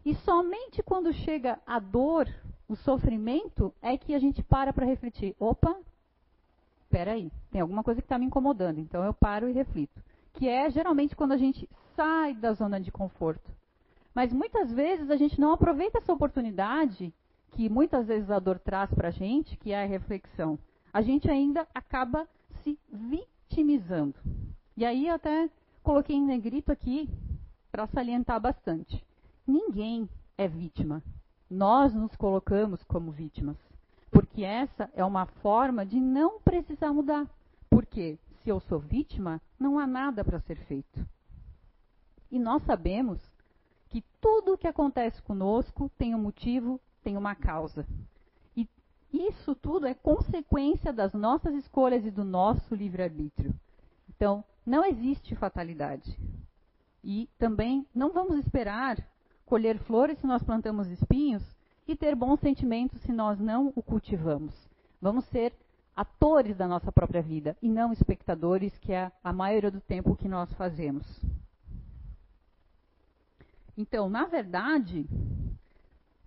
E 0.04 0.16
somente 0.16 0.82
quando 0.82 1.12
chega 1.12 1.60
a 1.64 1.78
dor, 1.78 2.28
o 2.68 2.74
sofrimento, 2.74 3.72
é 3.80 3.96
que 3.96 4.16
a 4.16 4.18
gente 4.18 4.42
para 4.42 4.72
para 4.72 4.84
refletir. 4.84 5.36
Opa, 5.38 5.78
peraí, 6.90 7.30
tem 7.50 7.60
alguma 7.60 7.82
coisa 7.82 8.00
que 8.00 8.06
está 8.06 8.18
me 8.18 8.26
incomodando, 8.26 8.78
então 8.78 9.04
eu 9.04 9.14
paro 9.14 9.48
e 9.48 9.52
reflito. 9.52 10.02
Que 10.32 10.48
é 10.48 10.70
geralmente 10.70 11.16
quando 11.16 11.32
a 11.32 11.36
gente 11.36 11.68
sai 11.96 12.34
da 12.34 12.52
zona 12.52 12.80
de 12.80 12.92
conforto. 12.92 13.50
Mas 14.14 14.32
muitas 14.32 14.72
vezes 14.72 15.10
a 15.10 15.16
gente 15.16 15.40
não 15.40 15.52
aproveita 15.52 15.98
essa 15.98 16.12
oportunidade 16.12 17.12
que 17.52 17.68
muitas 17.68 18.06
vezes 18.06 18.30
a 18.30 18.38
dor 18.38 18.58
traz 18.58 18.92
para 18.92 19.08
a 19.08 19.12
gente, 19.12 19.56
que 19.56 19.72
é 19.72 19.82
a 19.82 19.86
reflexão. 19.86 20.58
a 20.92 21.02
gente 21.02 21.30
ainda 21.30 21.66
acaba 21.74 22.26
se 22.62 22.78
vitimizando. 22.90 24.14
E 24.76 24.84
aí 24.84 25.08
até 25.08 25.50
coloquei 25.82 26.16
em 26.16 26.24
negrito 26.24 26.72
aqui 26.72 27.08
para 27.70 27.86
salientar 27.86 28.40
bastante. 28.40 29.04
Ninguém 29.46 30.08
é 30.36 30.48
vítima. 30.48 31.02
Nós 31.50 31.94
nos 31.94 32.14
colocamos 32.16 32.82
como 32.84 33.10
vítimas. 33.10 33.56
Porque 34.38 34.46
essa 34.46 34.88
é 34.94 35.04
uma 35.04 35.26
forma 35.26 35.84
de 35.84 35.98
não 35.98 36.40
precisar 36.40 36.92
mudar. 36.92 37.26
Porque 37.68 38.16
se 38.40 38.48
eu 38.48 38.60
sou 38.60 38.78
vítima, 38.78 39.42
não 39.58 39.80
há 39.80 39.84
nada 39.84 40.24
para 40.24 40.38
ser 40.38 40.54
feito. 40.58 41.04
E 42.30 42.38
nós 42.38 42.62
sabemos 42.62 43.18
que 43.88 44.00
tudo 44.20 44.52
o 44.52 44.56
que 44.56 44.68
acontece 44.68 45.20
conosco 45.22 45.90
tem 45.98 46.14
um 46.14 46.20
motivo, 46.20 46.80
tem 47.02 47.16
uma 47.16 47.34
causa. 47.34 47.84
E 48.56 48.68
isso 49.12 49.56
tudo 49.56 49.88
é 49.88 49.94
consequência 49.94 50.92
das 50.92 51.12
nossas 51.14 51.52
escolhas 51.56 52.06
e 52.06 52.10
do 52.12 52.22
nosso 52.22 52.76
livre-arbítrio. 52.76 53.52
Então, 54.08 54.44
não 54.64 54.84
existe 54.84 55.34
fatalidade. 55.34 56.16
E 57.02 57.28
também 57.40 57.84
não 57.92 58.12
vamos 58.12 58.38
esperar 58.38 59.04
colher 59.44 59.80
flores 59.80 60.16
se 60.20 60.28
nós 60.28 60.44
plantamos 60.44 60.86
espinhos 60.86 61.57
e 61.88 61.96
ter 61.96 62.14
bons 62.14 62.38
sentimentos 62.40 63.00
se 63.00 63.10
nós 63.10 63.40
não 63.40 63.72
o 63.74 63.82
cultivamos. 63.82 64.54
Vamos 65.00 65.24
ser 65.26 65.54
atores 65.96 66.56
da 66.56 66.68
nossa 66.68 66.92
própria 66.92 67.22
vida 67.22 67.56
e 67.62 67.68
não 67.68 67.92
espectadores, 67.92 68.76
que 68.78 68.92
é 68.92 69.10
a 69.24 69.32
maioria 69.32 69.70
do 69.70 69.80
tempo 69.80 70.14
que 70.14 70.28
nós 70.28 70.52
fazemos. 70.52 71.04
Então, 73.76 74.10
na 74.10 74.26
verdade, 74.26 75.08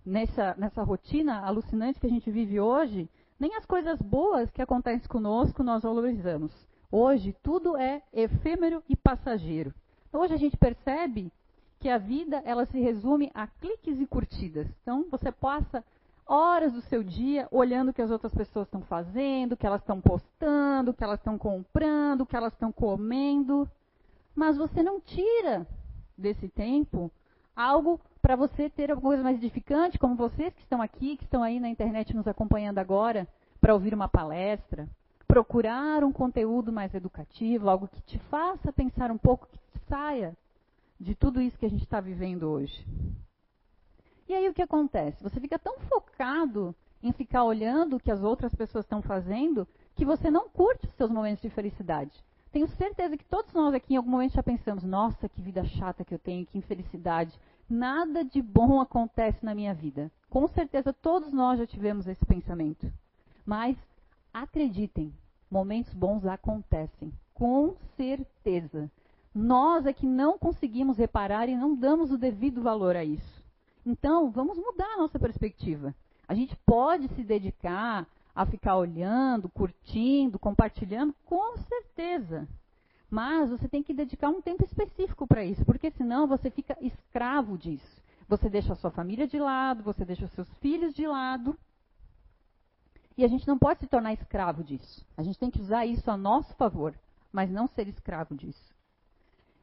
nessa, 0.04 0.54
nessa 0.58 0.82
rotina 0.82 1.40
alucinante 1.40 2.00
que 2.00 2.06
a 2.06 2.10
gente 2.10 2.30
vive 2.30 2.58
hoje, 2.58 3.08
nem 3.38 3.54
as 3.56 3.64
coisas 3.64 4.00
boas 4.02 4.50
que 4.50 4.60
acontecem 4.60 5.08
conosco 5.08 5.62
nós 5.62 5.82
valorizamos. 5.82 6.52
Hoje, 6.90 7.34
tudo 7.42 7.76
é 7.76 8.02
efêmero 8.12 8.82
e 8.88 8.96
passageiro. 8.96 9.72
Hoje 10.12 10.34
a 10.34 10.36
gente 10.36 10.56
percebe 10.56 11.32
que 11.82 11.90
a 11.90 11.98
vida 11.98 12.40
ela 12.44 12.64
se 12.64 12.78
resume 12.78 13.28
a 13.34 13.44
cliques 13.48 14.00
e 14.00 14.06
curtidas. 14.06 14.68
Então, 14.82 15.04
você 15.10 15.32
passa 15.32 15.84
horas 16.24 16.72
do 16.72 16.80
seu 16.82 17.02
dia 17.02 17.48
olhando 17.50 17.88
o 17.88 17.92
que 17.92 18.00
as 18.00 18.08
outras 18.08 18.32
pessoas 18.32 18.68
estão 18.68 18.82
fazendo, 18.82 19.52
o 19.52 19.56
que 19.56 19.66
elas 19.66 19.80
estão 19.80 20.00
postando, 20.00 20.92
o 20.92 20.94
que 20.94 21.02
elas 21.02 21.18
estão 21.18 21.36
comprando, 21.36 22.20
o 22.20 22.26
que 22.26 22.36
elas 22.36 22.52
estão 22.52 22.70
comendo. 22.70 23.68
Mas 24.32 24.56
você 24.56 24.80
não 24.80 25.00
tira 25.00 25.66
desse 26.16 26.48
tempo 26.48 27.10
algo 27.54 28.00
para 28.22 28.36
você 28.36 28.70
ter 28.70 28.92
alguma 28.92 29.10
coisa 29.10 29.24
mais 29.24 29.36
edificante, 29.36 29.98
como 29.98 30.14
vocês 30.14 30.54
que 30.54 30.62
estão 30.62 30.80
aqui, 30.80 31.16
que 31.16 31.24
estão 31.24 31.42
aí 31.42 31.58
na 31.58 31.68
internet 31.68 32.14
nos 32.14 32.28
acompanhando 32.28 32.78
agora, 32.78 33.26
para 33.60 33.74
ouvir 33.74 33.92
uma 33.92 34.08
palestra, 34.08 34.88
procurar 35.26 36.04
um 36.04 36.12
conteúdo 36.12 36.72
mais 36.72 36.94
educativo, 36.94 37.68
algo 37.68 37.88
que 37.88 38.00
te 38.02 38.20
faça 38.30 38.72
pensar 38.72 39.10
um 39.10 39.18
pouco, 39.18 39.48
que 39.48 39.58
saia 39.88 40.36
de 41.02 41.16
tudo 41.16 41.40
isso 41.40 41.58
que 41.58 41.66
a 41.66 41.70
gente 41.70 41.82
está 41.82 42.00
vivendo 42.00 42.44
hoje. 42.44 42.86
E 44.28 44.34
aí 44.34 44.48
o 44.48 44.54
que 44.54 44.62
acontece? 44.62 45.22
Você 45.22 45.40
fica 45.40 45.58
tão 45.58 45.80
focado 45.80 46.74
em 47.02 47.12
ficar 47.12 47.42
olhando 47.42 47.96
o 47.96 48.00
que 48.00 48.10
as 48.10 48.22
outras 48.22 48.54
pessoas 48.54 48.84
estão 48.84 49.02
fazendo 49.02 49.66
que 49.96 50.04
você 50.04 50.30
não 50.30 50.48
curte 50.48 50.86
os 50.86 50.94
seus 50.94 51.10
momentos 51.10 51.42
de 51.42 51.50
felicidade. 51.50 52.12
Tenho 52.52 52.68
certeza 52.68 53.16
que 53.16 53.24
todos 53.24 53.52
nós 53.52 53.74
aqui 53.74 53.94
em 53.94 53.96
algum 53.96 54.10
momento 54.10 54.34
já 54.34 54.42
pensamos: 54.42 54.84
nossa, 54.84 55.28
que 55.28 55.40
vida 55.40 55.64
chata 55.64 56.04
que 56.04 56.14
eu 56.14 56.18
tenho, 56.18 56.46
que 56.46 56.56
infelicidade. 56.56 57.36
Nada 57.68 58.24
de 58.24 58.40
bom 58.40 58.80
acontece 58.80 59.44
na 59.44 59.54
minha 59.54 59.74
vida. 59.74 60.10
Com 60.30 60.46
certeza 60.46 60.92
todos 60.92 61.32
nós 61.32 61.58
já 61.58 61.66
tivemos 61.66 62.06
esse 62.06 62.24
pensamento. 62.24 62.92
Mas 63.44 63.76
acreditem, 64.32 65.12
momentos 65.50 65.92
bons 65.94 66.24
acontecem. 66.26 67.12
Com 67.34 67.74
certeza. 67.96 68.90
Nós 69.34 69.86
é 69.86 69.92
que 69.92 70.06
não 70.06 70.38
conseguimos 70.38 70.98
reparar 70.98 71.48
e 71.48 71.56
não 71.56 71.74
damos 71.74 72.10
o 72.10 72.18
devido 72.18 72.62
valor 72.62 72.96
a 72.96 73.04
isso. 73.04 73.42
Então, 73.84 74.30
vamos 74.30 74.58
mudar 74.58 74.94
a 74.94 74.98
nossa 74.98 75.18
perspectiva. 75.18 75.94
A 76.28 76.34
gente 76.34 76.56
pode 76.64 77.08
se 77.08 77.22
dedicar 77.22 78.06
a 78.34 78.46
ficar 78.46 78.76
olhando, 78.76 79.48
curtindo, 79.48 80.38
compartilhando? 80.38 81.14
Com 81.24 81.56
certeza. 81.56 82.48
Mas 83.10 83.50
você 83.50 83.68
tem 83.68 83.82
que 83.82 83.92
dedicar 83.92 84.30
um 84.30 84.40
tempo 84.40 84.64
específico 84.64 85.26
para 85.26 85.44
isso, 85.44 85.64
porque 85.64 85.90
senão 85.90 86.26
você 86.26 86.50
fica 86.50 86.76
escravo 86.80 87.58
disso. 87.58 88.02
Você 88.28 88.48
deixa 88.48 88.72
a 88.72 88.76
sua 88.76 88.90
família 88.90 89.26
de 89.26 89.38
lado, 89.38 89.82
você 89.82 90.04
deixa 90.04 90.24
os 90.24 90.32
seus 90.32 90.48
filhos 90.60 90.94
de 90.94 91.06
lado. 91.06 91.54
E 93.16 93.24
a 93.24 93.28
gente 93.28 93.46
não 93.46 93.58
pode 93.58 93.80
se 93.80 93.86
tornar 93.86 94.14
escravo 94.14 94.64
disso. 94.64 95.04
A 95.16 95.22
gente 95.22 95.38
tem 95.38 95.50
que 95.50 95.60
usar 95.60 95.84
isso 95.84 96.10
a 96.10 96.16
nosso 96.16 96.54
favor, 96.54 96.94
mas 97.30 97.50
não 97.50 97.66
ser 97.66 97.86
escravo 97.88 98.34
disso. 98.34 98.71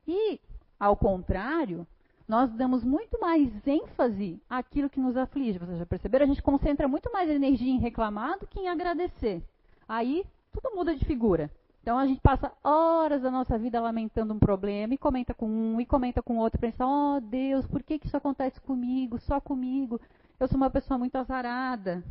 E, 0.09 0.39
ao 0.79 0.97
contrário, 0.97 1.85
nós 2.27 2.51
damos 2.51 2.83
muito 2.83 3.21
mais 3.21 3.51
ênfase 3.67 4.41
àquilo 4.49 4.89
que 4.89 4.99
nos 4.99 5.15
aflige. 5.15 5.59
Vocês 5.59 5.77
já 5.77 5.85
perceberam? 5.85 6.25
A 6.25 6.27
gente 6.27 6.41
concentra 6.41 6.87
muito 6.87 7.11
mais 7.11 7.29
energia 7.29 7.71
em 7.71 7.77
reclamar 7.77 8.39
do 8.39 8.47
que 8.47 8.59
em 8.59 8.67
agradecer. 8.67 9.43
Aí 9.87 10.25
tudo 10.51 10.75
muda 10.75 10.95
de 10.95 11.05
figura. 11.05 11.51
Então 11.83 11.95
a 11.95 12.07
gente 12.07 12.19
passa 12.21 12.51
horas 12.63 13.21
da 13.21 13.29
nossa 13.29 13.55
vida 13.57 13.79
lamentando 13.79 14.33
um 14.33 14.39
problema 14.39 14.95
e 14.95 14.97
comenta 14.97 15.31
com 15.33 15.47
um 15.47 15.79
e 15.79 15.85
comenta 15.85 16.23
com 16.23 16.37
outro, 16.37 16.59
pensa: 16.59 16.85
"Oh, 16.85 17.19
Deus, 17.21 17.67
por 17.67 17.83
que 17.83 17.99
que 17.99 18.07
isso 18.07 18.17
acontece 18.17 18.59
comigo? 18.61 19.19
Só 19.19 19.39
comigo? 19.39 20.01
Eu 20.39 20.47
sou 20.47 20.57
uma 20.57 20.71
pessoa 20.71 20.97
muito 20.97 21.17
azarada". 21.17 22.03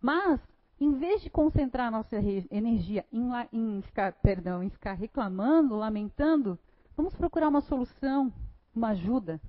Mas 0.00 0.40
em 0.80 0.92
vez 0.92 1.20
de 1.22 1.28
concentrar 1.28 1.90
nossa 1.90 2.16
energia 2.50 3.04
em, 3.12 3.28
em 3.52 3.82
ficar, 3.82 4.12
perdão, 4.14 4.62
em 4.62 4.70
ficar 4.70 4.94
reclamando, 4.94 5.76
lamentando, 5.76 6.58
vamos 6.96 7.14
procurar 7.14 7.48
uma 7.48 7.60
solução, 7.60 8.32
uma 8.74 8.88
ajuda. 8.88 9.40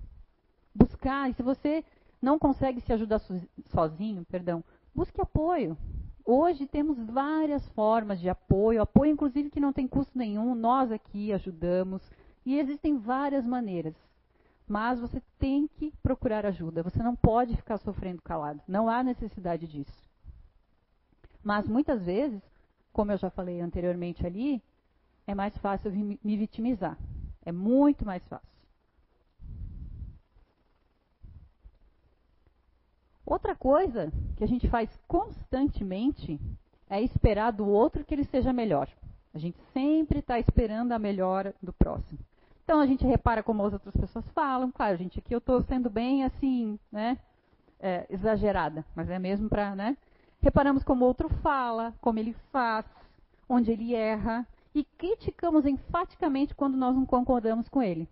Buscar, 0.75 1.29
e 1.29 1.33
se 1.33 1.41
você 1.41 1.83
não 2.21 2.37
consegue 2.37 2.81
se 2.81 2.91
ajudar 2.91 3.19
sozinho, 3.65 4.25
perdão, 4.25 4.63
busque 4.93 5.21
apoio. 5.21 5.77
Hoje 6.25 6.67
temos 6.67 6.99
várias 6.99 7.65
formas 7.69 8.19
de 8.19 8.27
apoio, 8.29 8.81
apoio 8.81 9.11
inclusive 9.11 9.49
que 9.49 9.61
não 9.61 9.71
tem 9.71 9.87
custo 9.87 10.17
nenhum, 10.17 10.53
nós 10.53 10.91
aqui 10.91 11.31
ajudamos, 11.31 12.01
e 12.45 12.59
existem 12.59 12.97
várias 12.97 13.47
maneiras. 13.47 13.95
Mas 14.67 14.99
você 14.99 15.21
tem 15.39 15.67
que 15.67 15.93
procurar 16.03 16.45
ajuda, 16.45 16.83
você 16.83 17.01
não 17.01 17.15
pode 17.15 17.55
ficar 17.55 17.77
sofrendo 17.77 18.21
calado, 18.21 18.61
não 18.67 18.89
há 18.89 19.01
necessidade 19.01 19.65
disso. 19.65 20.05
Mas 21.41 21.65
muitas 21.65 22.03
vezes, 22.03 22.41
como 22.91 23.13
eu 23.13 23.17
já 23.17 23.29
falei 23.29 23.61
anteriormente 23.61 24.27
ali, 24.27 24.61
é 25.25 25.33
mais 25.33 25.57
fácil 25.57 25.89
me 25.91 26.37
vitimizar. 26.37 26.97
É 27.47 27.51
muito 27.53 28.05
mais 28.05 28.21
fácil. 28.27 28.45
Outra 33.25 33.55
coisa 33.55 34.11
que 34.35 34.43
a 34.43 34.47
gente 34.47 34.67
faz 34.67 34.89
constantemente 35.07 36.37
é 36.89 37.01
esperar 37.01 37.51
do 37.51 37.65
outro 37.65 38.03
que 38.03 38.13
ele 38.13 38.25
seja 38.25 38.51
melhor. 38.51 38.89
A 39.33 39.37
gente 39.37 39.57
sempre 39.71 40.19
está 40.19 40.37
esperando 40.37 40.91
a 40.91 40.99
melhora 40.99 41.55
do 41.63 41.71
próximo. 41.71 42.19
Então 42.65 42.81
a 42.81 42.85
gente 42.85 43.07
repara 43.07 43.41
como 43.41 43.65
as 43.65 43.71
outras 43.71 43.95
pessoas 43.95 44.29
falam. 44.31 44.69
Claro, 44.69 44.97
gente, 44.97 45.19
aqui 45.19 45.33
eu 45.33 45.37
estou 45.37 45.63
sendo 45.63 45.89
bem 45.89 46.25
assim, 46.25 46.77
né, 46.91 47.17
é, 47.79 48.05
exagerada, 48.09 48.83
mas 48.93 49.09
é 49.09 49.17
mesmo 49.17 49.47
para, 49.47 49.73
né? 49.73 49.95
Reparamos 50.41 50.83
como 50.83 51.05
o 51.05 51.07
outro 51.07 51.29
fala, 51.29 51.93
como 52.01 52.19
ele 52.19 52.35
faz, 52.51 52.85
onde 53.47 53.71
ele 53.71 53.95
erra 53.95 54.45
e 54.79 54.83
criticamos 54.83 55.65
enfaticamente 55.65 56.55
quando 56.55 56.77
nós 56.77 56.95
não 56.95 57.05
concordamos 57.05 57.67
com 57.69 57.81
ele. 57.81 58.07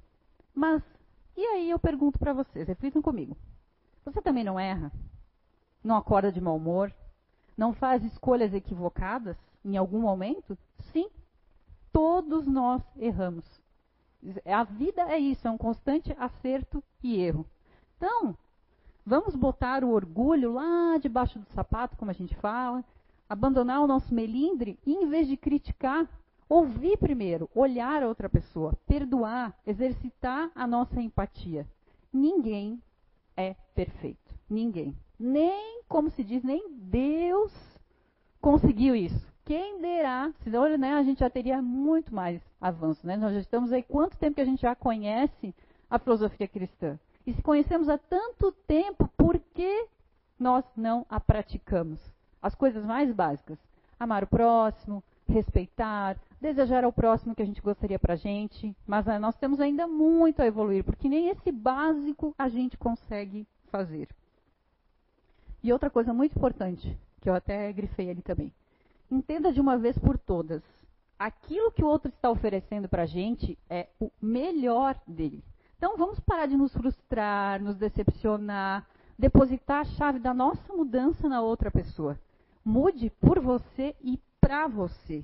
Mas 0.54 0.82
e 1.38 1.46
aí 1.46 1.70
eu 1.70 1.78
pergunto 1.78 2.18
para 2.18 2.32
vocês, 2.32 2.68
reflitam 2.68 3.02
comigo. 3.02 3.36
Você 4.06 4.22
também 4.22 4.44
não 4.44 4.60
erra? 4.60 4.92
Não 5.84 5.98
acorda 5.98 6.32
de 6.32 6.40
mau 6.40 6.56
humor? 6.56 6.94
Não 7.58 7.74
faz 7.74 8.04
escolhas 8.06 8.54
equivocadas 8.54 9.38
em 9.64 9.76
algum 9.76 10.00
momento? 10.00 10.58
Sim, 10.94 11.10
todos 11.92 12.48
nós 12.48 12.82
erramos. 12.96 13.46
A 14.46 14.64
vida 14.64 15.02
é 15.04 15.20
isso, 15.20 15.48
é 15.48 15.52
um 15.52 15.58
constante 15.58 16.16
acerto 16.18 16.82
e 17.04 17.20
erro. 17.20 17.46
Então, 17.98 18.36
vamos 19.06 19.36
botar 19.36 19.84
o 19.84 19.92
orgulho 19.92 20.54
lá 20.54 20.98
debaixo 20.98 21.38
do 21.38 21.50
sapato, 21.50 21.98
como 21.98 22.12
a 22.12 22.14
gente 22.14 22.36
fala, 22.36 22.84
abandonar 23.28 23.82
o 23.82 23.88
nosso 23.88 24.14
melindre 24.14 24.80
e, 24.86 24.94
em 24.94 25.08
vez 25.10 25.28
de 25.28 25.36
criticar, 25.36 26.08
ouvir 26.50 26.98
primeiro, 26.98 27.50
olhar 27.54 28.04
a 28.04 28.08
outra 28.08 28.30
pessoa, 28.30 28.78
perdoar, 28.88 29.54
exercitar 29.66 30.52
a 30.56 30.68
nossa 30.68 31.02
empatia. 31.02 31.68
Ninguém 32.12 32.82
é 33.36 33.56
perfeito. 33.74 34.34
Ninguém. 34.50 34.96
Nem, 35.20 35.82
como 35.88 36.10
se 36.10 36.24
diz, 36.24 36.44
nem 36.44 36.70
Deus 36.70 37.52
conseguiu 38.40 38.96
isso. 38.96 39.34
Quem 39.44 39.80
derá, 39.80 40.32
senão 40.44 40.78
né, 40.78 40.94
a 40.94 41.04
gente 41.04 41.20
já 41.20 41.30
teria 41.30 41.62
muito 41.62 42.14
mais 42.14 42.42
avanço. 42.60 43.06
Né? 43.06 43.16
Nós 43.16 43.34
já 43.34 43.40
estamos 43.40 43.72
aí, 43.72 43.84
quanto 43.84 44.18
tempo 44.18 44.36
que 44.36 44.42
a 44.42 44.46
gente 44.46 44.62
já 44.62 44.76
conhece 44.76 45.54
a 45.90 46.00
filosofia 46.00 46.48
cristã? 46.48 47.00
E 47.26 47.34
se 47.34 47.42
conhecemos 47.42 47.90
há 47.90 47.98
tanto 47.98 48.52
tempo, 48.52 49.10
por 49.18 49.40
que 49.40 49.88
nós 50.40 50.64
não 50.76 51.06
a 51.10 51.20
praticamos? 51.20 52.00
As 52.42 52.54
coisas 52.54 52.84
mais 52.86 53.12
básicas. 53.12 53.58
amar 54.00 54.24
o 54.24 54.28
próximo, 54.28 55.04
respeitar, 55.28 56.18
desejar 56.46 56.84
ao 56.84 56.94
próximo 56.94 57.34
que 57.34 57.42
a 57.42 57.46
gente 57.46 57.62
gostaria 57.62 57.98
para 57.98 58.14
a 58.14 58.18
gente, 58.18 58.76
mas 58.86 59.08
ah, 59.08 59.18
nós 59.18 59.36
temos 59.36 59.60
ainda 59.60 59.88
muito 59.88 60.42
a 60.42 60.46
evoluir, 60.46 60.84
porque 60.84 61.10
nem 61.10 61.30
esse 61.30 61.52
básico 61.52 62.36
a 62.38 62.48
gente 62.48 62.78
consegue 62.78 63.48
fazer. 63.72 64.08
E 65.64 65.74
outra 65.74 65.90
coisa 65.90 66.14
muito 66.14 66.38
importante, 66.38 66.96
que 67.20 67.28
eu 67.28 67.34
até 67.34 67.74
grifei 67.74 68.12
ali 68.12 68.22
também. 68.22 68.54
Entenda 69.10 69.52
de 69.52 69.60
uma 69.60 69.76
vez 69.76 69.98
por 69.98 70.20
todas, 70.20 70.62
aquilo 71.18 71.72
que 71.72 71.84
o 71.84 71.88
outro 71.88 72.10
está 72.10 72.30
oferecendo 72.30 72.88
para 72.88 73.04
a 73.04 73.08
gente 73.08 73.58
é 73.68 73.88
o 74.00 74.12
melhor 74.22 74.96
dele. 75.08 75.44
Então 75.78 75.98
vamos 75.98 76.20
parar 76.20 76.46
de 76.46 76.56
nos 76.56 76.72
frustrar, 76.74 77.60
nos 77.60 77.76
decepcionar, 77.76 78.86
depositar 79.18 79.82
a 79.82 79.86
chave 79.86 80.20
da 80.20 80.34
nossa 80.34 80.72
mudança 80.74 81.28
na 81.28 81.42
outra 81.42 81.72
pessoa. 81.72 82.20
Mude 82.64 83.10
por 83.20 83.40
você 83.40 83.96
e 84.04 84.20
para 84.40 84.68
você. 84.68 85.24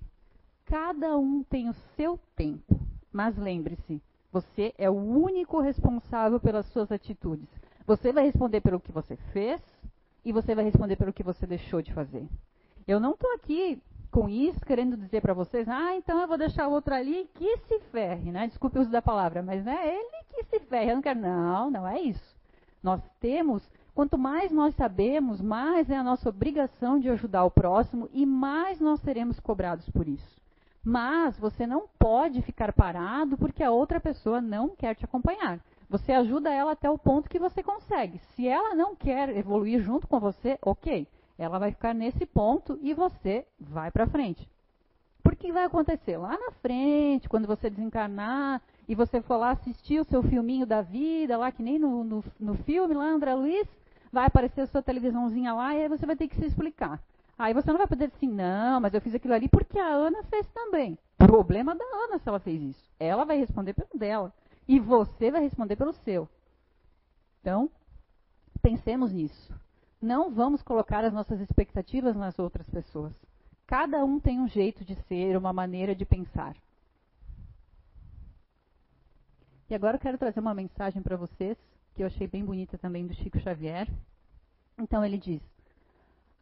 Cada 0.72 1.18
um 1.18 1.44
tem 1.44 1.68
o 1.68 1.74
seu 1.98 2.18
tempo, 2.34 2.80
mas 3.12 3.38
lembre-se, 3.38 4.02
você 4.32 4.74
é 4.78 4.90
o 4.90 4.94
único 4.94 5.60
responsável 5.60 6.40
pelas 6.40 6.66
suas 6.68 6.90
atitudes. 6.94 7.50
Você 7.86 8.14
vai 8.14 8.24
responder 8.24 8.62
pelo 8.62 8.80
que 8.80 8.90
você 8.90 9.18
fez 9.34 9.62
e 10.24 10.32
você 10.32 10.56
vai 10.56 10.64
responder 10.64 10.96
pelo 10.96 11.12
que 11.12 11.24
você 11.24 11.46
deixou 11.46 11.82
de 11.82 11.94
fazer. 11.94 12.26
Eu 12.88 13.02
não 13.02 13.12
estou 13.12 13.34
aqui 13.34 13.84
com 14.10 14.30
isso 14.30 14.66
querendo 14.66 14.96
dizer 14.96 15.20
para 15.20 15.34
vocês, 15.34 15.68
ah, 15.68 15.94
então 15.98 16.22
eu 16.22 16.28
vou 16.30 16.38
deixar 16.38 16.70
o 16.70 16.72
outro 16.72 16.96
ali 16.96 17.30
que 17.34 17.58
se 17.68 17.78
ferre, 17.92 18.32
né? 18.32 18.48
Desculpe 18.48 18.78
o 18.78 18.82
uso 18.82 18.90
da 18.90 19.02
palavra, 19.02 19.44
mas 19.44 19.66
não 19.66 19.74
é 19.74 19.94
ele 19.94 20.24
que 20.30 20.44
se 20.46 20.60
ferre. 20.68 20.92
Eu 20.92 20.96
não 20.96 21.02
quero. 21.02 21.20
Não, 21.20 21.70
não 21.70 21.86
é 21.86 22.00
isso. 22.00 22.34
Nós 22.82 23.02
temos, 23.20 23.70
quanto 23.94 24.18
mais 24.18 24.54
nós 24.54 24.74
sabemos, 24.76 25.42
mais 25.42 25.90
é 25.90 25.98
a 25.98 26.04
nossa 26.04 26.30
obrigação 26.30 26.98
de 26.98 27.10
ajudar 27.10 27.44
o 27.44 27.52
próximo 27.52 28.08
e 28.14 28.26
mais 28.26 28.80
nós 28.80 29.02
seremos 29.02 29.38
cobrados 29.38 29.90
por 29.90 30.08
isso. 30.08 30.41
Mas 30.84 31.38
você 31.38 31.68
não 31.68 31.88
pode 32.00 32.42
ficar 32.42 32.74
parado 32.74 33.38
porque 33.38 33.64
a 33.64 33.72
outra 33.72 34.00
pessoa 34.00 34.42
não 34.42 34.70
quer 34.70 34.96
te 34.96 35.06
acompanhar. 35.06 35.60
Você 35.90 36.12
ajuda 36.12 36.50
ela 36.52 36.72
até 36.72 36.90
o 36.90 36.98
ponto 36.98 37.30
que 37.30 37.38
você 37.38 37.62
consegue. 37.62 38.20
Se 38.34 38.48
ela 38.48 38.74
não 38.74 38.96
quer 38.96 39.30
evoluir 39.38 39.82
junto 39.82 40.08
com 40.08 40.20
você, 40.20 40.58
ok. 40.62 41.08
Ela 41.38 41.60
vai 41.60 41.72
ficar 41.72 41.94
nesse 41.94 42.26
ponto 42.26 42.80
e 42.82 42.94
você 42.94 43.46
vai 43.60 43.92
para 43.92 44.08
frente. 44.08 44.48
Por 45.22 45.36
que 45.36 45.52
vai 45.52 45.66
acontecer? 45.66 46.18
Lá 46.18 46.38
na 46.38 46.52
frente, 46.52 47.30
quando 47.30 47.46
você 47.46 47.70
desencarnar 47.70 48.62
e 48.88 48.96
você 48.96 49.22
for 49.22 49.38
lá 49.38 49.52
assistir 49.52 50.00
o 50.00 50.06
seu 50.06 50.24
filminho 50.24 50.66
da 50.66 50.82
vida, 50.82 51.38
lá 51.38 51.52
que 51.52 51.62
nem 51.62 51.78
no, 51.78 52.04
no, 52.04 52.24
no 52.40 52.56
filme 52.64 52.96
lá, 52.96 53.06
André 53.06 53.36
Luiz, 53.36 53.68
vai 54.12 54.26
aparecer 54.26 54.62
a 54.62 54.68
sua 54.68 54.82
televisãozinha 54.82 55.54
lá 55.54 55.76
e 55.76 55.84
aí 55.84 55.90
você 55.90 56.06
vai 56.06 56.16
ter 56.16 56.28
que 56.28 56.36
se 56.36 56.46
explicar. 56.46 57.00
Aí 57.42 57.56
você 57.56 57.72
não 57.72 57.80
vai 57.80 57.88
poder 57.88 58.06
dizer 58.06 58.18
assim, 58.18 58.32
não, 58.32 58.80
mas 58.80 58.94
eu 58.94 59.02
fiz 59.02 59.16
aquilo 59.16 59.34
ali 59.34 59.50
porque 59.50 59.80
a 59.80 59.88
Ana 59.88 60.22
fez 60.26 60.48
também. 60.50 60.96
Problema 61.18 61.74
da 61.74 61.84
Ana 61.84 62.20
se 62.20 62.30
ela 62.30 62.40
fez 62.40 62.62
isso. 62.62 62.92
Ela 63.00 63.26
vai 63.26 63.36
responder 63.40 63.74
pelo 63.74 63.98
dela. 63.98 64.32
E 64.68 64.80
você 64.80 65.32
vai 65.32 65.42
responder 65.42 65.76
pelo 65.76 65.92
seu. 65.92 66.30
Então, 67.40 67.68
pensemos 68.62 69.12
nisso. 69.12 69.52
Não 70.00 70.30
vamos 70.30 70.62
colocar 70.62 71.04
as 71.04 71.12
nossas 71.12 71.40
expectativas 71.40 72.16
nas 72.16 72.38
outras 72.38 72.70
pessoas. 72.70 73.12
Cada 73.66 74.06
um 74.06 74.20
tem 74.20 74.40
um 74.40 74.48
jeito 74.48 74.86
de 74.86 74.94
ser, 75.08 75.36
uma 75.36 75.52
maneira 75.52 75.96
de 75.96 76.06
pensar. 76.06 76.56
E 79.68 79.74
agora 79.74 79.96
eu 79.96 80.02
quero 80.02 80.18
trazer 80.20 80.40
uma 80.40 80.54
mensagem 80.54 81.02
para 81.02 81.18
vocês, 81.18 81.58
que 81.96 82.04
eu 82.04 82.08
achei 82.08 82.28
bem 82.28 82.46
bonita 82.46 82.78
também 82.78 83.08
do 83.08 83.16
Chico 83.16 83.40
Xavier. 83.40 83.88
Então 84.78 85.04
ele 85.04 85.18
diz: 85.18 85.42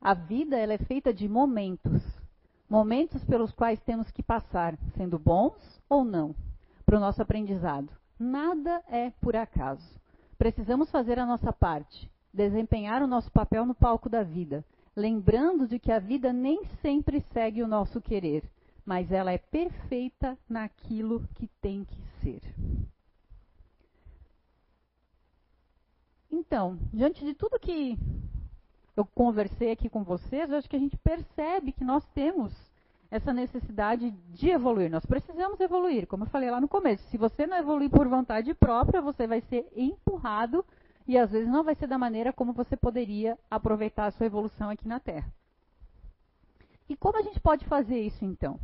a 0.01 0.13
vida 0.13 0.57
ela 0.57 0.73
é 0.73 0.77
feita 0.77 1.13
de 1.13 1.27
momentos, 1.27 2.01
momentos 2.69 3.23
pelos 3.25 3.51
quais 3.51 3.79
temos 3.81 4.09
que 4.11 4.23
passar, 4.23 4.77
sendo 4.95 5.19
bons 5.19 5.81
ou 5.89 6.05
não, 6.05 6.33
para 6.85 6.97
o 6.97 6.99
nosso 6.99 7.21
aprendizado. 7.21 7.91
Nada 8.17 8.81
é 8.87 9.09
por 9.21 9.35
acaso. 9.35 9.99
Precisamos 10.37 10.89
fazer 10.89 11.19
a 11.19 11.25
nossa 11.25 11.51
parte, 11.51 12.09
desempenhar 12.33 13.01
o 13.01 13.07
nosso 13.07 13.31
papel 13.31 13.65
no 13.65 13.75
palco 13.75 14.09
da 14.09 14.23
vida, 14.23 14.63
lembrando 14.95 15.67
de 15.67 15.79
que 15.79 15.91
a 15.91 15.99
vida 15.99 16.31
nem 16.31 16.63
sempre 16.81 17.21
segue 17.33 17.61
o 17.61 17.67
nosso 17.67 17.99
querer, 17.99 18.43
mas 18.85 19.11
ela 19.11 19.31
é 19.31 19.37
perfeita 19.37 20.37
naquilo 20.47 21.27
que 21.35 21.47
tem 21.61 21.83
que 21.83 22.01
ser. 22.21 22.41
Então, 26.31 26.79
diante 26.93 27.23
de 27.25 27.33
tudo 27.33 27.59
que 27.59 27.97
eu 28.99 29.05
conversei 29.05 29.71
aqui 29.71 29.89
com 29.89 30.03
vocês, 30.03 30.49
eu 30.49 30.57
acho 30.57 30.69
que 30.69 30.75
a 30.75 30.79
gente 30.79 30.97
percebe 30.97 31.71
que 31.71 31.83
nós 31.83 32.05
temos 32.13 32.53
essa 33.09 33.33
necessidade 33.33 34.11
de 34.11 34.49
evoluir. 34.49 34.91
Nós 34.91 35.05
precisamos 35.05 35.59
evoluir, 35.59 36.05
como 36.05 36.25
eu 36.25 36.29
falei 36.29 36.51
lá 36.51 36.61
no 36.61 36.67
começo. 36.67 37.03
Se 37.09 37.17
você 37.17 37.47
não 37.47 37.57
evoluir 37.57 37.89
por 37.89 38.07
vontade 38.07 38.53
própria, 38.53 39.01
você 39.01 39.25
vai 39.25 39.41
ser 39.41 39.67
empurrado 39.75 40.63
e 41.07 41.17
às 41.17 41.31
vezes 41.31 41.49
não 41.49 41.63
vai 41.63 41.75
ser 41.75 41.87
da 41.87 41.97
maneira 41.97 42.31
como 42.31 42.53
você 42.53 42.77
poderia 42.77 43.37
aproveitar 43.49 44.05
a 44.05 44.11
sua 44.11 44.25
evolução 44.25 44.69
aqui 44.69 44.87
na 44.87 44.99
Terra. 44.99 45.31
E 46.87 46.95
como 46.95 47.17
a 47.17 47.21
gente 47.21 47.39
pode 47.39 47.65
fazer 47.65 47.99
isso 47.99 48.23
então? 48.25 48.59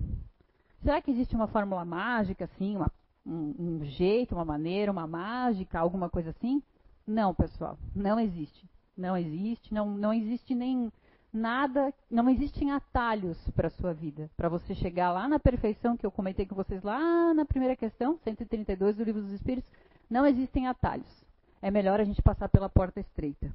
Será 0.83 1.01
que 1.01 1.11
existe 1.11 1.35
uma 1.35 1.47
fórmula 1.47 1.83
mágica, 1.85 2.45
assim, 2.45 2.75
uma, 2.75 2.91
um, 3.25 3.55
um 3.57 3.85
jeito, 3.85 4.35
uma 4.35 4.45
maneira, 4.45 4.91
uma 4.91 5.07
mágica, 5.07 5.79
alguma 5.79 6.09
coisa 6.09 6.29
assim? 6.31 6.61
Não, 7.07 7.33
pessoal, 7.33 7.77
não 7.95 8.19
existe. 8.19 8.67
Não 8.97 9.17
existe, 9.17 9.73
não, 9.73 9.89
não 9.89 10.13
existe 10.13 10.55
nem 10.55 10.91
nada, 11.35 11.93
não 12.09 12.29
existem 12.29 12.71
atalhos 12.71 13.37
para 13.49 13.67
a 13.67 13.71
sua 13.71 13.93
vida, 13.93 14.29
para 14.37 14.47
você 14.47 14.73
chegar 14.73 15.11
lá 15.11 15.27
na 15.27 15.37
perfeição 15.37 15.97
que 15.97 16.05
eu 16.05 16.11
comentei 16.11 16.45
com 16.45 16.55
vocês 16.55 16.81
lá 16.81 17.33
na 17.33 17.45
primeira 17.45 17.75
questão, 17.75 18.17
132 18.23 18.95
do 18.95 19.03
Livro 19.03 19.21
dos 19.21 19.31
Espíritos, 19.31 19.69
não 20.09 20.25
existem 20.25 20.67
atalhos. 20.67 21.25
É 21.61 21.69
melhor 21.69 21.99
a 21.99 22.03
gente 22.03 22.21
passar 22.21 22.47
pela 22.47 22.69
porta 22.69 22.99
estreita. 22.99 23.51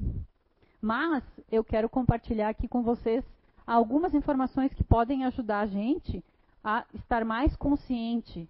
Mas 0.81 1.22
eu 1.50 1.64
quero 1.64 1.88
compartilhar 1.88 2.48
aqui 2.48 2.68
com 2.68 2.83
vocês 2.83 3.24
algumas 3.66 4.14
informações 4.14 4.72
que 4.74 4.85
podem 4.85 5.24
ajudar 5.24 5.61
a 5.61 5.66
gente 5.66 6.22
a 6.62 6.85
estar 6.94 7.24
mais 7.24 7.55
consciente 7.57 8.48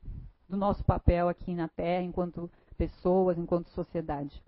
do 0.49 0.57
nosso 0.57 0.85
papel 0.85 1.29
aqui 1.29 1.55
na 1.55 1.69
Terra 1.69 2.03
enquanto 2.03 2.51
pessoas, 2.77 3.39
enquanto 3.39 3.69
sociedade. 3.69 4.43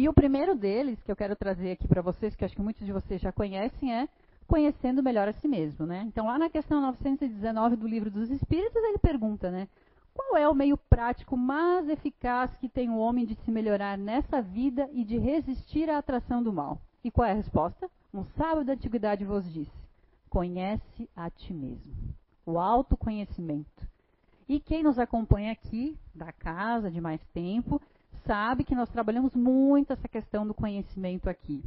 E 0.00 0.08
o 0.08 0.14
primeiro 0.14 0.56
deles, 0.56 0.98
que 1.02 1.12
eu 1.12 1.14
quero 1.14 1.36
trazer 1.36 1.72
aqui 1.72 1.86
para 1.86 2.00
vocês, 2.00 2.34
que 2.34 2.42
acho 2.42 2.56
que 2.56 2.62
muitos 2.62 2.86
de 2.86 2.90
vocês 2.90 3.20
já 3.20 3.30
conhecem, 3.30 3.94
é 3.94 4.08
conhecendo 4.46 5.02
melhor 5.02 5.28
a 5.28 5.34
si 5.34 5.46
mesmo. 5.46 5.84
Né? 5.84 6.04
Então, 6.08 6.24
lá 6.24 6.38
na 6.38 6.48
questão 6.48 6.80
919 6.80 7.76
do 7.76 7.86
Livro 7.86 8.10
dos 8.10 8.30
Espíritos, 8.30 8.82
ele 8.82 8.96
pergunta, 8.96 9.50
né? 9.50 9.68
Qual 10.14 10.38
é 10.38 10.48
o 10.48 10.54
meio 10.54 10.78
prático 10.78 11.36
mais 11.36 11.86
eficaz 11.86 12.50
que 12.56 12.66
tem 12.66 12.88
o 12.88 12.96
homem 12.96 13.26
de 13.26 13.34
se 13.44 13.50
melhorar 13.50 13.98
nessa 13.98 14.40
vida 14.40 14.88
e 14.90 15.04
de 15.04 15.18
resistir 15.18 15.90
à 15.90 15.98
atração 15.98 16.42
do 16.42 16.50
mal? 16.50 16.80
E 17.04 17.10
qual 17.10 17.28
é 17.28 17.32
a 17.32 17.34
resposta? 17.34 17.86
Um 18.14 18.24
sábio 18.38 18.64
da 18.64 18.72
antiguidade 18.72 19.22
vos 19.22 19.44
disse: 19.52 19.86
conhece 20.30 21.10
a 21.14 21.28
ti 21.28 21.52
mesmo. 21.52 21.92
O 22.46 22.58
autoconhecimento. 22.58 23.86
E 24.48 24.60
quem 24.60 24.82
nos 24.82 24.98
acompanha 24.98 25.52
aqui, 25.52 25.98
da 26.14 26.32
casa 26.32 26.90
de 26.90 27.02
mais 27.02 27.22
tempo, 27.34 27.78
sabe 28.26 28.64
que 28.64 28.74
nós 28.74 28.88
trabalhamos 28.90 29.34
muito 29.34 29.92
essa 29.92 30.08
questão 30.08 30.46
do 30.46 30.54
conhecimento 30.54 31.28
aqui. 31.28 31.62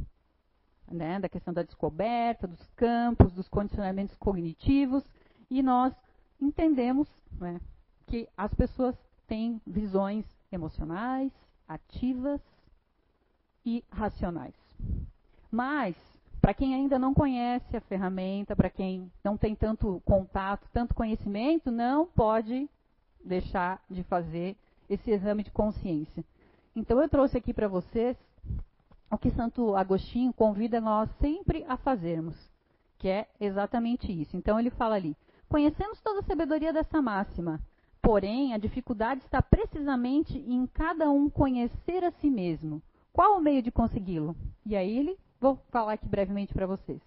Né, 0.86 1.18
da 1.18 1.30
questão 1.30 1.54
da 1.54 1.62
descoberta, 1.62 2.46
dos 2.46 2.62
campos, 2.76 3.32
dos 3.32 3.48
condicionamentos 3.48 4.14
cognitivos, 4.16 5.02
e 5.50 5.62
nós 5.62 5.94
entendemos 6.38 7.08
né, 7.40 7.58
que 8.06 8.28
as 8.36 8.52
pessoas 8.52 8.94
têm 9.26 9.62
visões 9.66 10.26
emocionais, 10.52 11.32
ativas 11.66 12.38
e 13.64 13.82
racionais. 13.90 14.54
Mas, 15.50 15.96
para 16.40 16.52
quem 16.52 16.74
ainda 16.74 16.98
não 16.98 17.14
conhece 17.14 17.76
a 17.76 17.80
ferramenta, 17.80 18.54
para 18.54 18.68
quem 18.68 19.10
não 19.24 19.36
tem 19.36 19.54
tanto 19.54 20.02
contato, 20.04 20.68
tanto 20.72 20.94
conhecimento, 20.94 21.70
não 21.70 22.06
pode 22.06 22.68
deixar 23.24 23.82
de 23.88 24.02
fazer 24.04 24.56
esse 24.88 25.10
exame 25.10 25.42
de 25.42 25.50
consciência. 25.50 26.24
Então 26.76 27.00
eu 27.00 27.08
trouxe 27.08 27.38
aqui 27.38 27.54
para 27.54 27.68
vocês 27.68 28.16
o 29.10 29.16
que 29.16 29.30
Santo 29.30 29.76
Agostinho 29.76 30.32
convida 30.32 30.80
nós 30.80 31.08
sempre 31.20 31.64
a 31.68 31.76
fazermos, 31.76 32.36
que 32.98 33.08
é 33.08 33.28
exatamente 33.40 34.10
isso. 34.10 34.36
Então 34.36 34.58
ele 34.58 34.70
fala 34.70 34.96
ali: 34.96 35.16
Conhecemos 35.48 36.00
toda 36.00 36.20
a 36.20 36.24
sabedoria 36.24 36.72
dessa 36.72 37.00
máxima, 37.00 37.60
porém 38.02 38.52
a 38.52 38.58
dificuldade 38.58 39.20
está 39.20 39.40
precisamente 39.40 40.36
em 40.36 40.66
cada 40.66 41.08
um 41.10 41.30
conhecer 41.30 42.02
a 42.02 42.10
si 42.10 42.28
mesmo. 42.28 42.82
Qual 43.12 43.36
o 43.36 43.40
meio 43.40 43.62
de 43.62 43.70
consegui-lo? 43.70 44.34
E 44.66 44.74
aí 44.74 44.98
ele, 44.98 45.16
vou 45.40 45.56
falar 45.70 45.92
aqui 45.92 46.08
brevemente 46.08 46.52
para 46.52 46.66
vocês. 46.66 47.00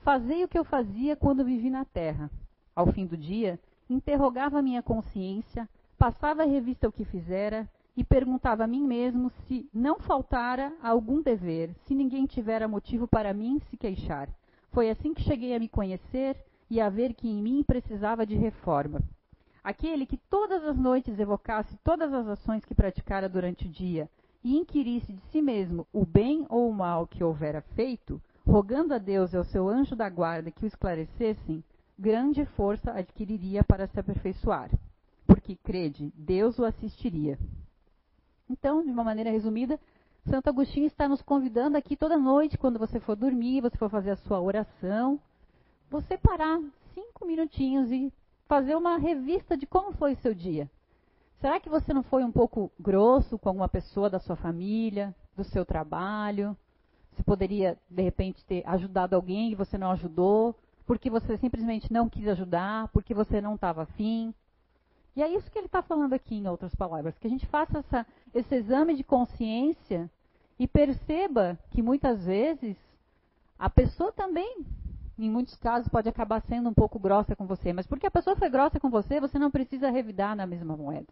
Fazei 0.00 0.44
o 0.44 0.48
que 0.48 0.58
eu 0.58 0.64
fazia 0.64 1.16
quando 1.16 1.44
vivi 1.44 1.70
na 1.70 1.86
terra. 1.86 2.30
Ao 2.74 2.92
fim 2.92 3.06
do 3.06 3.16
dia, 3.16 3.58
interrogava 3.88 4.60
minha 4.60 4.82
consciência, 4.82 5.66
passava 5.96 6.42
a 6.42 6.46
revista 6.46 6.86
o 6.86 6.92
que 6.92 7.06
fizera, 7.06 7.66
e 7.96 8.04
perguntava 8.04 8.64
a 8.64 8.66
mim 8.66 8.86
mesmo 8.86 9.30
se 9.46 9.68
não 9.72 9.98
faltara 9.98 10.72
algum 10.82 11.22
dever, 11.22 11.74
se 11.86 11.94
ninguém 11.94 12.26
tivera 12.26 12.68
motivo 12.68 13.08
para 13.08 13.32
mim 13.32 13.60
se 13.70 13.76
queixar. 13.76 14.28
Foi 14.70 14.90
assim 14.90 15.14
que 15.14 15.22
cheguei 15.22 15.54
a 15.54 15.58
me 15.58 15.68
conhecer, 15.68 16.36
e 16.68 16.80
a 16.80 16.88
ver 16.88 17.14
que 17.14 17.28
em 17.28 17.42
mim 17.42 17.62
precisava 17.62 18.26
de 18.26 18.34
reforma. 18.34 19.00
Aquele 19.62 20.06
que 20.06 20.16
todas 20.16 20.64
as 20.64 20.76
noites 20.76 21.18
evocasse 21.18 21.76
todas 21.82 22.12
as 22.12 22.26
ações 22.26 22.64
que 22.64 22.74
praticara 22.74 23.28
durante 23.28 23.66
o 23.66 23.70
dia 23.70 24.08
e 24.42 24.56
inquirisse 24.56 25.12
de 25.12 25.20
si 25.32 25.42
mesmo 25.42 25.86
o 25.92 26.04
bem 26.04 26.46
ou 26.48 26.68
o 26.68 26.74
mal 26.74 27.06
que 27.06 27.24
houvera 27.24 27.62
feito, 27.74 28.22
rogando 28.46 28.94
a 28.94 28.98
Deus 28.98 29.32
e 29.32 29.36
ao 29.36 29.44
seu 29.44 29.68
anjo 29.68 29.96
da 29.96 30.08
guarda 30.08 30.52
que 30.52 30.64
o 30.64 30.66
esclarecessem, 30.66 31.64
grande 31.98 32.44
força 32.44 32.92
adquiriria 32.92 33.64
para 33.64 33.88
se 33.88 33.98
aperfeiçoar. 33.98 34.70
Porque, 35.26 35.56
crede, 35.56 36.12
Deus 36.16 36.58
o 36.58 36.64
assistiria. 36.64 37.36
Então, 38.48 38.84
de 38.84 38.90
uma 38.90 39.04
maneira 39.04 39.30
resumida, 39.30 39.78
Santo 40.28 40.48
Agostinho 40.48 40.86
está 40.86 41.08
nos 41.08 41.22
convidando 41.22 41.76
aqui 41.76 41.96
toda 41.96 42.16
noite, 42.16 42.58
quando 42.58 42.78
você 42.78 42.98
for 43.00 43.16
dormir, 43.16 43.60
você 43.60 43.76
for 43.76 43.90
fazer 43.90 44.10
a 44.10 44.16
sua 44.16 44.40
oração, 44.40 45.20
você 45.90 46.16
parar 46.16 46.60
cinco 46.94 47.26
minutinhos 47.26 47.90
e 47.90 48.12
fazer 48.48 48.74
uma 48.76 48.96
revista 48.98 49.56
de 49.56 49.66
como 49.66 49.92
foi 49.92 50.12
o 50.12 50.16
seu 50.16 50.34
dia. 50.34 50.70
Será 51.40 51.60
que 51.60 51.68
você 51.68 51.92
não 51.92 52.02
foi 52.02 52.24
um 52.24 52.32
pouco 52.32 52.70
grosso 52.78 53.38
com 53.38 53.48
alguma 53.48 53.68
pessoa 53.68 54.08
da 54.08 54.18
sua 54.18 54.36
família, 54.36 55.14
do 55.36 55.44
seu 55.44 55.64
trabalho? 55.64 56.56
Você 57.12 57.22
poderia, 57.22 57.78
de 57.90 58.02
repente, 58.02 58.44
ter 58.44 58.62
ajudado 58.66 59.14
alguém 59.14 59.52
e 59.52 59.54
você 59.54 59.76
não 59.76 59.90
ajudou, 59.90 60.54
porque 60.86 61.10
você 61.10 61.36
simplesmente 61.38 61.92
não 61.92 62.08
quis 62.08 62.26
ajudar, 62.28 62.88
porque 62.88 63.14
você 63.14 63.40
não 63.40 63.54
estava 63.54 63.82
afim. 63.82 64.34
E 65.16 65.22
é 65.22 65.28
isso 65.28 65.50
que 65.50 65.58
ele 65.58 65.66
está 65.66 65.82
falando 65.82 66.12
aqui, 66.12 66.36
em 66.36 66.46
outras 66.46 66.74
palavras, 66.74 67.18
que 67.18 67.26
a 67.26 67.30
gente 67.30 67.46
faça 67.46 67.78
essa, 67.78 68.06
esse 68.34 68.54
exame 68.54 68.94
de 68.94 69.02
consciência 69.02 70.10
e 70.58 70.68
perceba 70.68 71.58
que 71.70 71.82
muitas 71.82 72.24
vezes 72.24 72.76
a 73.58 73.70
pessoa 73.70 74.12
também 74.12 74.64
em 75.18 75.30
muitos 75.30 75.56
casos, 75.56 75.88
pode 75.88 76.08
acabar 76.08 76.42
sendo 76.42 76.68
um 76.68 76.74
pouco 76.74 76.98
grossa 76.98 77.34
com 77.34 77.46
você. 77.46 77.72
Mas 77.72 77.86
porque 77.86 78.06
a 78.06 78.10
pessoa 78.10 78.36
foi 78.36 78.50
grossa 78.50 78.78
com 78.78 78.90
você, 78.90 79.18
você 79.18 79.38
não 79.38 79.50
precisa 79.50 79.90
revidar 79.90 80.36
na 80.36 80.46
mesma 80.46 80.76
moeda. 80.76 81.06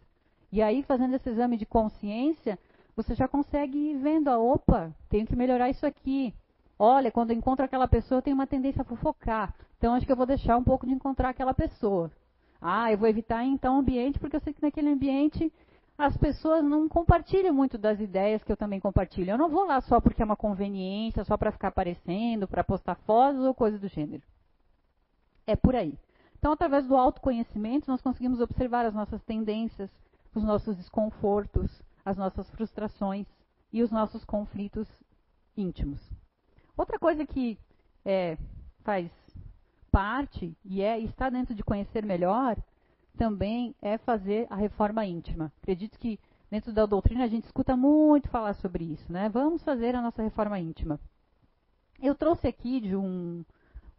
E 0.51 0.61
aí, 0.61 0.83
fazendo 0.83 1.15
esse 1.15 1.29
exame 1.29 1.57
de 1.57 1.65
consciência, 1.65 2.57
você 2.95 3.15
já 3.15 3.27
consegue 3.27 3.77
ir 3.77 3.97
vendo, 3.97 4.29
a 4.29 4.37
opa, 4.37 4.93
tenho 5.09 5.25
que 5.25 5.35
melhorar 5.35 5.69
isso 5.69 5.85
aqui. 5.85 6.33
Olha, 6.77 7.11
quando 7.11 7.31
eu 7.31 7.37
encontro 7.37 7.65
aquela 7.65 7.87
pessoa, 7.87 8.19
eu 8.19 8.21
tenho 8.21 8.35
uma 8.35 8.47
tendência 8.47 8.81
a 8.81 8.85
fofocar. 8.85 9.55
Então, 9.77 9.93
acho 9.93 10.05
que 10.05 10.11
eu 10.11 10.15
vou 10.15 10.25
deixar 10.25 10.55
um 10.57 10.63
pouco 10.63 10.85
de 10.85 10.93
encontrar 10.93 11.29
aquela 11.29 11.53
pessoa. 11.53 12.11
Ah, 12.61 12.91
eu 12.91 12.97
vou 12.97 13.07
evitar 13.07 13.43
então 13.43 13.75
o 13.75 13.79
ambiente, 13.79 14.19
porque 14.19 14.35
eu 14.35 14.39
sei 14.39 14.53
que 14.53 14.61
naquele 14.61 14.89
ambiente 14.89 15.51
as 15.97 16.17
pessoas 16.17 16.63
não 16.63 16.89
compartilham 16.89 17.53
muito 17.53 17.77
das 17.77 17.99
ideias 17.99 18.43
que 18.43 18.51
eu 18.51 18.57
também 18.57 18.79
compartilho. 18.79 19.31
Eu 19.31 19.37
não 19.37 19.49
vou 19.49 19.65
lá 19.65 19.79
só 19.81 20.01
porque 20.01 20.21
é 20.21 20.25
uma 20.25 20.35
conveniência, 20.35 21.23
só 21.23 21.37
para 21.37 21.51
ficar 21.51 21.69
aparecendo, 21.69 22.47
para 22.47 22.63
postar 22.63 22.95
fotos 22.95 23.41
ou 23.41 23.53
coisa 23.53 23.79
do 23.79 23.87
gênero. 23.87 24.23
É 25.47 25.55
por 25.55 25.75
aí. 25.75 25.97
Então, 26.37 26.51
através 26.51 26.85
do 26.85 26.95
autoconhecimento, 26.95 27.89
nós 27.89 28.01
conseguimos 28.01 28.41
observar 28.41 28.85
as 28.85 28.93
nossas 28.93 29.23
tendências, 29.23 29.89
os 30.33 30.43
nossos 30.43 30.75
desconfortos, 30.75 31.81
as 32.03 32.17
nossas 32.17 32.49
frustrações 32.49 33.25
e 33.71 33.81
os 33.81 33.89
nossos 33.89 34.25
conflitos 34.25 34.87
íntimos. 35.55 36.01
Outra 36.77 36.99
coisa 36.99 37.25
que 37.25 37.57
é, 38.03 38.37
faz 38.83 39.09
parte 39.95 40.53
e 40.65 40.81
é 40.81 40.99
está 40.99 41.29
dentro 41.29 41.55
de 41.55 41.63
conhecer 41.63 42.05
melhor 42.05 42.57
também 43.17 43.73
é 43.81 43.97
fazer 43.97 44.45
a 44.49 44.55
reforma 44.57 45.05
íntima. 45.05 45.49
Acredito 45.61 45.97
que 45.97 46.19
dentro 46.51 46.73
da 46.73 46.85
doutrina 46.85 47.23
a 47.23 47.29
gente 47.29 47.45
escuta 47.45 47.77
muito 47.77 48.27
falar 48.27 48.55
sobre 48.55 48.83
isso, 48.83 49.09
né? 49.09 49.29
Vamos 49.29 49.63
fazer 49.63 49.95
a 49.95 50.01
nossa 50.01 50.21
reforma 50.21 50.59
íntima. 50.59 50.99
Eu 52.01 52.13
trouxe 52.13 52.45
aqui 52.45 52.81
de 52.81 52.93
um, 52.93 53.45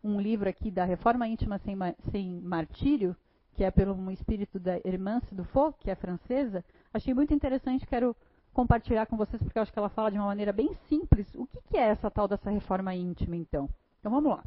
um 0.05 0.21
livro 0.21 0.47
aqui 0.47 0.71
da 0.71 0.85
Reforma 0.85 1.27
Íntima 1.27 1.57
sem, 1.61 1.75
sem 2.11 2.43
Martírio, 2.43 3.17
que 3.55 3.65
é 3.65 3.71
pelo 3.71 3.95
um 3.95 4.11
espírito 4.11 4.61
da 4.61 4.79
Hermance 4.85 5.35
Dufault, 5.35 5.79
que 5.79 5.91
é 5.91 5.95
francesa. 5.95 6.63
Achei 6.93 7.15
muito 7.15 7.33
interessante, 7.33 7.87
quero 7.87 8.15
compartilhar 8.53 9.07
com 9.07 9.17
vocês, 9.17 9.43
porque 9.43 9.59
eu 9.59 9.63
acho 9.63 9.73
que 9.73 9.79
ela 9.79 9.89
fala 9.89 10.11
de 10.11 10.19
uma 10.19 10.27
maneira 10.27 10.53
bem 10.53 10.75
simples. 10.91 11.27
O 11.35 11.47
que, 11.47 11.59
que 11.71 11.79
é 11.79 11.89
essa 11.89 12.11
tal 12.11 12.29
dessa 12.29 12.51
reforma 12.51 12.95
íntima, 12.95 13.35
então? 13.35 13.67
Então 13.99 14.13
vamos 14.13 14.31
lá. 14.31 14.45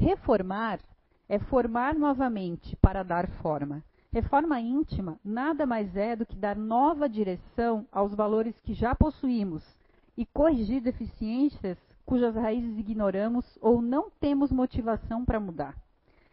Reformar 0.00 0.80
é 1.28 1.38
formar 1.38 1.94
novamente 1.94 2.74
para 2.76 3.02
dar 3.02 3.28
forma. 3.42 3.84
Reforma 4.10 4.58
íntima 4.58 5.20
nada 5.22 5.66
mais 5.66 5.94
é 5.94 6.16
do 6.16 6.24
que 6.24 6.36
dar 6.36 6.56
nova 6.56 7.06
direção 7.06 7.86
aos 7.92 8.14
valores 8.14 8.58
que 8.60 8.72
já 8.72 8.94
possuímos 8.94 9.62
e 10.16 10.24
corrigir 10.24 10.80
deficiências 10.80 11.76
cujas 12.06 12.34
raízes 12.34 12.78
ignoramos 12.78 13.58
ou 13.60 13.82
não 13.82 14.08
temos 14.18 14.50
motivação 14.50 15.22
para 15.22 15.38
mudar. 15.38 15.76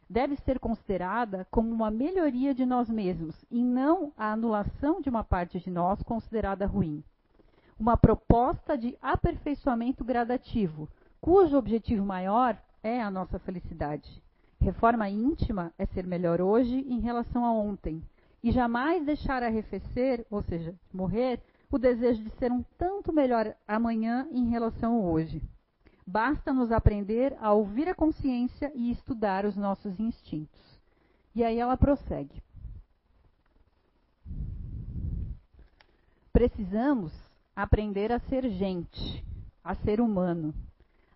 Deve 0.09 0.37
ser 0.37 0.59
considerada 0.59 1.45
como 1.51 1.69
uma 1.69 1.91
melhoria 1.91 2.53
de 2.53 2.65
nós 2.65 2.89
mesmos 2.89 3.35
e 3.51 3.61
não 3.61 4.13
a 4.17 4.31
anulação 4.31 5.01
de 5.01 5.09
uma 5.09 5.25
parte 5.25 5.59
de 5.59 5.69
nós 5.69 6.01
considerada 6.03 6.65
ruim. 6.65 7.03
Uma 7.77 7.97
proposta 7.97 8.77
de 8.77 8.97
aperfeiçoamento 9.01 10.05
gradativo, 10.05 10.87
cujo 11.19 11.57
objetivo 11.57 12.05
maior 12.05 12.57
é 12.83 13.01
a 13.01 13.11
nossa 13.11 13.39
felicidade. 13.39 14.21
Reforma 14.59 15.09
íntima 15.09 15.73
é 15.77 15.85
ser 15.85 16.05
melhor 16.05 16.41
hoje 16.41 16.75
em 16.87 16.99
relação 16.99 17.45
a 17.45 17.51
ontem 17.51 18.03
e 18.43 18.51
jamais 18.51 19.05
deixar 19.05 19.43
arrefecer, 19.43 20.25
ou 20.29 20.41
seja, 20.41 20.75
morrer, 20.93 21.41
o 21.69 21.77
desejo 21.77 22.23
de 22.23 22.29
ser 22.31 22.51
um 22.51 22.63
tanto 22.77 23.11
melhor 23.11 23.55
amanhã 23.67 24.27
em 24.31 24.49
relação 24.49 24.95
a 24.95 25.01
hoje. 25.01 25.41
Basta 26.05 26.53
nos 26.53 26.71
aprender 26.71 27.35
a 27.41 27.51
ouvir 27.51 27.89
a 27.89 27.95
consciência 27.95 28.71
e 28.73 28.89
estudar 28.91 29.45
os 29.45 29.57
nossos 29.57 29.99
instintos. 29.99 30.79
E 31.35 31.43
aí 31.43 31.59
ela 31.59 31.75
prossegue. 31.75 32.41
Precisamos 36.31 37.11
aprender 37.55 38.11
a 38.11 38.19
ser 38.19 38.49
gente, 38.49 39.25
a 39.63 39.75
ser 39.75 39.99
humano, 39.99 40.53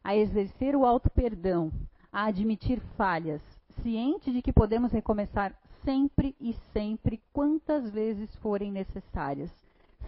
a 0.04 0.16
exercer 0.16 0.76
o 0.76 0.86
auto-perdão, 0.86 1.72
a 2.12 2.26
admitir 2.26 2.80
falhas, 2.98 3.42
ciente 3.82 4.32
de 4.32 4.42
que 4.42 4.52
podemos 4.52 4.92
recomeçar 4.92 5.56
sempre 5.84 6.36
e 6.40 6.54
sempre, 6.74 7.22
quantas 7.34 7.90
vezes 7.90 8.34
forem 8.36 8.72
necessárias, 8.72 9.52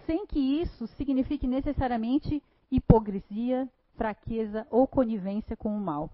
sem 0.06 0.26
que 0.26 0.38
isso 0.38 0.86
signifique 0.86 1.46
necessariamente 1.46 2.42
hipocrisia, 2.70 3.68
fraqueza 3.96 4.66
ou 4.70 4.86
conivência 4.86 5.56
com 5.56 5.76
o 5.76 5.80
mal. 5.80 6.10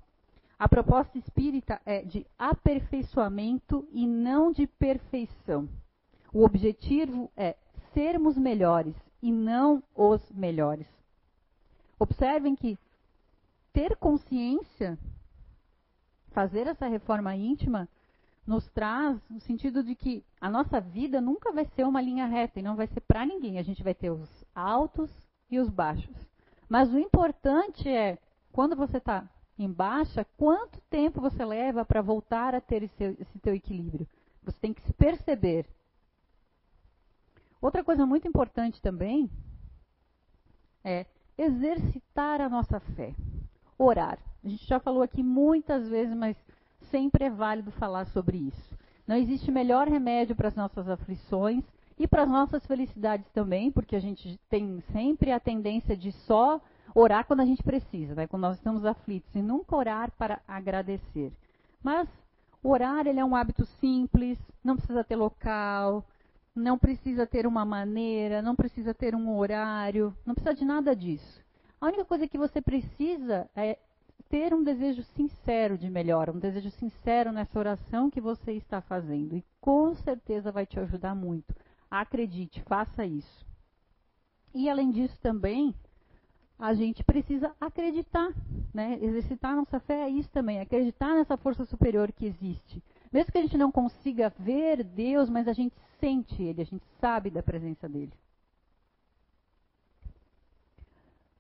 A 0.59 0.69
proposta 0.69 1.17
espírita 1.17 1.81
é 1.87 2.03
de 2.03 2.27
aperfeiçoamento 2.39 3.87
e 3.93 4.07
não 4.07 4.53
de 4.53 4.67
perfeição. 4.67 5.69
O 6.33 6.45
objetivo 6.45 7.31
é 7.37 7.57
sermos 7.95 8.37
melhores 8.37 8.95
e 9.23 9.33
não 9.33 9.83
os 9.97 10.31
melhores. 10.31 10.87
Observem 11.99 12.55
que 12.55 12.79
ter 13.73 13.97
consciência 13.97 14.99
fazer 16.31 16.67
essa 16.67 16.87
reforma 16.87 17.35
íntima 17.35 17.89
nos 18.47 18.69
traz 18.71 19.21
no 19.29 19.41
sentido 19.41 19.83
de 19.83 19.95
que 19.95 20.25
a 20.41 20.49
nossa 20.49 20.81
vida 20.81 21.21
nunca 21.21 21.53
vai 21.53 21.65
ser 21.67 21.85
uma 21.85 22.01
linha 22.01 22.27
reta 22.27 22.59
e 22.59 22.63
não 22.63 22.77
vai 22.77 22.87
ser 22.89 23.01
para 23.01 23.27
ninguém. 23.27 23.59
A 23.59 23.63
gente 23.63 23.83
vai 23.83 23.95
ter 23.95 24.11
os 24.11 24.29
altos 24.55 25.11
e 25.51 25.59
os 25.59 25.69
baixos. 25.69 26.17
Mas 26.69 26.93
o 26.93 26.99
importante 26.99 27.89
é, 27.89 28.19
quando 28.53 28.75
você 28.75 28.97
está 28.97 29.29
em 29.59 29.71
baixa, 29.71 30.25
quanto 30.37 30.81
tempo 30.89 31.21
você 31.21 31.45
leva 31.45 31.85
para 31.85 32.01
voltar 32.01 32.55
a 32.55 32.61
ter 32.61 32.83
esse, 32.83 33.05
esse 33.21 33.39
teu 33.41 33.55
equilíbrio? 33.55 34.09
Você 34.43 34.59
tem 34.59 34.73
que 34.73 34.83
se 34.83 34.93
perceber. 34.95 35.67
Outra 37.61 37.85
coisa 37.85 38.07
muito 38.07 38.27
importante 38.27 38.81
também 38.81 39.31
é 40.83 41.05
exercitar 41.37 42.41
a 42.41 42.49
nossa 42.49 42.81
fé. 42.81 43.15
Orar. 43.83 44.19
A 44.45 44.49
gente 44.49 44.67
já 44.67 44.79
falou 44.79 45.03
aqui 45.03 45.23
muitas 45.23 45.89
vezes, 45.89 46.15
mas 46.15 46.37
sempre 46.91 47.25
é 47.25 47.31
válido 47.31 47.71
falar 47.71 48.05
sobre 48.09 48.37
isso. 48.37 48.79
Não 49.07 49.17
existe 49.17 49.51
melhor 49.51 49.89
remédio 49.89 50.37
para 50.37 50.49
as 50.49 50.55
nossas 50.55 50.87
aflições 50.87 51.65
e 51.99 52.07
para 52.07 52.25
as 52.25 52.29
nossas 52.29 52.67
felicidades 52.67 53.27
também, 53.33 53.73
porque 53.73 53.97
a 53.97 54.01
gente 54.01 54.39
tem 54.51 54.83
sempre 54.93 55.33
a 55.33 55.41
tendência 55.41 55.97
de 55.97 56.13
só 56.13 56.61
orar 56.95 57.25
quando 57.27 57.41
a 57.41 57.47
gente 57.47 57.63
precisa, 57.63 58.15
né? 58.15 58.27
quando 58.27 58.43
nós 58.43 58.59
estamos 58.59 58.85
aflitos, 58.85 59.35
e 59.35 59.41
nunca 59.41 59.75
orar 59.75 60.11
para 60.11 60.43
agradecer. 60.47 61.33
Mas 61.83 62.07
orar 62.63 63.07
ele 63.07 63.19
é 63.19 63.25
um 63.25 63.35
hábito 63.35 63.65
simples, 63.81 64.39
não 64.63 64.77
precisa 64.77 65.03
ter 65.03 65.17
local, 65.17 66.05
não 66.55 66.77
precisa 66.77 67.27
ter 67.27 67.47
uma 67.47 67.65
maneira, 67.65 68.43
não 68.43 68.55
precisa 68.55 68.93
ter 68.93 69.15
um 69.15 69.35
horário, 69.39 70.15
não 70.27 70.35
precisa 70.35 70.55
de 70.55 70.67
nada 70.67 70.95
disso. 70.95 71.41
A 71.81 71.87
única 71.87 72.05
coisa 72.05 72.29
que 72.29 72.37
você 72.37 72.61
precisa 72.61 73.49
é 73.57 73.79
ter 74.29 74.53
um 74.53 74.63
desejo 74.63 75.03
sincero 75.03 75.79
de 75.79 75.89
melhora, 75.89 76.31
um 76.31 76.39
desejo 76.39 76.71
sincero 76.71 77.33
nessa 77.33 77.59
oração 77.59 78.11
que 78.11 78.21
você 78.21 78.53
está 78.53 78.81
fazendo. 78.83 79.35
E 79.35 79.45
com 79.61 79.95
certeza 79.95 80.53
vai 80.53 80.67
te 80.67 80.79
ajudar 80.79 81.15
muito. 81.15 81.55
Acredite, 81.91 82.61
faça 82.63 83.07
isso. 83.07 83.47
E 84.55 84.69
além 84.69 84.91
disso 84.91 85.19
também, 85.23 85.75
a 86.59 86.75
gente 86.75 87.03
precisa 87.03 87.55
acreditar, 87.59 88.31
né? 88.75 88.99
Exercitar 89.01 89.57
nossa 89.57 89.81
fé 89.81 90.03
é 90.03 90.11
isso 90.11 90.29
também, 90.31 90.61
acreditar 90.61 91.15
nessa 91.15 91.37
força 91.39 91.65
superior 91.65 92.13
que 92.13 92.27
existe. 92.27 92.83
Mesmo 93.11 93.33
que 93.33 93.39
a 93.39 93.43
gente 93.43 93.57
não 93.57 93.73
consiga 93.73 94.33
ver 94.39 94.85
Deus, 94.85 95.31
mas 95.31 95.49
a 95.49 95.55
gente 95.55 95.75
sente 95.99 96.43
Ele, 96.43 96.61
a 96.61 96.67
gente 96.67 96.85
sabe 97.01 97.31
da 97.31 97.43
presença 97.43 97.89
dele. 97.89 98.13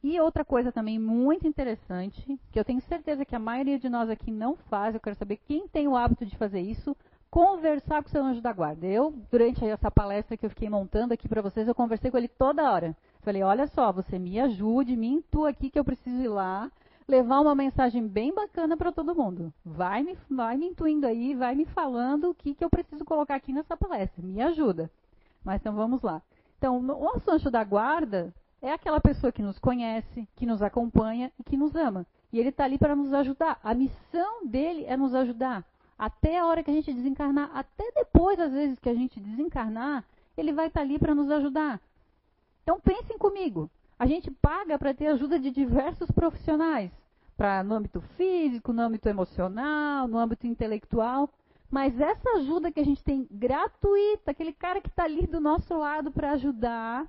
E 0.03 0.19
outra 0.19 0.45
coisa 0.45 0.73
também 0.73 0.99
muito 0.99 1.47
interessante, 1.47 2.39
que 2.51 2.59
eu 2.59 2.65
tenho 2.65 2.81
certeza 2.81 3.25
que 3.25 3.37
a 3.37 3.39
maioria 3.39 3.79
de 3.79 3.89
nós 3.89 4.09
aqui 4.09 4.31
não 4.31 4.57
faz, 4.57 4.95
eu 4.95 5.01
quero 5.01 5.17
saber 5.17 5.37
quem 5.37 5.69
tem 5.69 5.87
o 5.87 5.97
hábito 5.97 6.25
de 6.25 6.37
fazer 6.39 6.61
isso, 6.61 6.97
conversar 7.31 8.03
com 8.03 8.09
o 8.09 8.11
seu 8.11 8.25
anjo 8.25 8.41
da 8.41 8.53
guarda. 8.53 8.87
Eu, 8.87 9.13
durante 9.31 9.63
essa 9.65 9.91
palestra 9.91 10.39
que 10.39 10.47
eu 10.47 10.51
fiquei 10.51 10.71
montando 10.71 11.13
aqui 11.13 11.29
para 11.29 11.43
vocês, 11.43 11.69
eu 11.69 11.75
conversei 11.75 12.11
com 12.11 12.17
ele 12.17 12.29
toda 12.29 12.73
hora. 12.73 12.97
Falei, 13.21 13.43
olha 13.43 13.67
só, 13.69 13.93
você 13.93 14.19
me 14.19 14.41
ajude, 14.41 14.97
me 14.97 15.07
intua 15.07 15.51
aqui 15.51 15.69
que 15.69 15.79
eu 15.79 15.85
preciso 15.85 16.23
ir 16.23 16.29
lá, 16.29 16.73
levar 17.07 17.41
uma 17.41 17.55
mensagem 17.55 18.07
bem 18.07 18.35
bacana 18.35 18.79
para 18.79 18.91
todo 18.91 19.15
mundo. 19.15 19.53
Vai 19.63 20.03
me, 20.03 20.17
vai 20.31 20.57
me 20.57 20.69
intuindo 20.69 21.07
aí, 21.07 21.35
vai 21.35 21.55
me 21.55 21.67
falando 21.67 22.31
o 22.31 22.35
que, 22.35 22.55
que 22.55 22.65
eu 22.65 22.71
preciso 22.71 23.05
colocar 23.05 23.35
aqui 23.35 23.53
nessa 23.53 23.77
palestra. 23.77 24.25
Me 24.25 24.41
ajuda. 24.41 24.91
Mas 25.45 25.61
então 25.61 25.75
vamos 25.75 26.01
lá. 26.01 26.23
Então, 26.57 26.79
o 26.79 26.83
nosso 26.83 27.31
anjo 27.31 27.51
da 27.51 27.65
guarda 27.65 28.35
é 28.62 28.73
aquela 28.73 29.01
pessoa 29.01 29.33
que 29.33 29.42
nos 29.42 29.59
conhece, 29.59 30.29
que 30.37 30.46
nos 30.46 30.62
acompanha 30.62 31.33
e 31.38 31.44
que 31.44 31.57
nos 31.57 31.75
ama. 31.75 32.07
E 32.33 32.38
ele 32.38 32.51
está 32.51 32.64
ali 32.64 32.79
para 32.79 32.94
nos 32.94 33.12
ajudar. 33.12 33.59
A 33.62 33.75
missão 33.75 34.46
dele 34.46 34.85
é 34.85 34.96
nos 34.96 35.14
ajudar. 35.14 35.64
Até 35.99 36.38
a 36.38 36.46
hora 36.46 36.62
que 36.62 36.70
a 36.70 36.75
gente 36.75 36.92
desencarnar, 36.92 37.51
até 37.55 37.90
depois, 37.92 38.38
às 38.38 38.53
vezes, 38.53 38.79
que 38.79 38.88
a 38.88 38.94
gente 38.94 39.20
desencarnar, 39.20 40.05
ele 40.37 40.53
vai 40.53 40.68
estar 40.68 40.81
tá 40.81 40.87
ali 40.87 40.99
para 40.99 41.14
nos 41.14 41.31
ajudar. 41.31 41.81
Então 42.62 42.81
pensem 42.81 43.18
comigo. 43.18 43.70
A 43.99 44.07
gente 44.07 44.31
paga 44.31 44.79
para 44.79 44.94
ter 44.94 45.09
ajuda 45.09 45.38
de 45.38 45.51
diversos 45.51 46.11
profissionais, 46.11 46.90
para 47.37 47.62
no 47.62 47.75
âmbito 47.75 48.01
físico, 48.16 48.73
no 48.73 48.83
âmbito 48.83 49.09
emocional, 49.09 50.09
no 50.09 50.18
âmbito 50.18 50.46
intelectual. 50.46 51.29
Mas 51.70 51.99
essa 52.01 52.31
ajuda 52.38 52.73
que 52.73 52.81
a 52.81 52.85
gente 52.85 53.05
tem 53.05 53.29
gratuita, 53.31 54.31
aquele 54.31 54.53
cara 54.53 54.81
que 54.81 54.88
está 54.88 55.05
ali 55.05 55.27
do 55.27 55.40
nosso 55.40 55.77
lado 55.77 56.11
para 56.11 56.33
ajudar, 56.33 57.07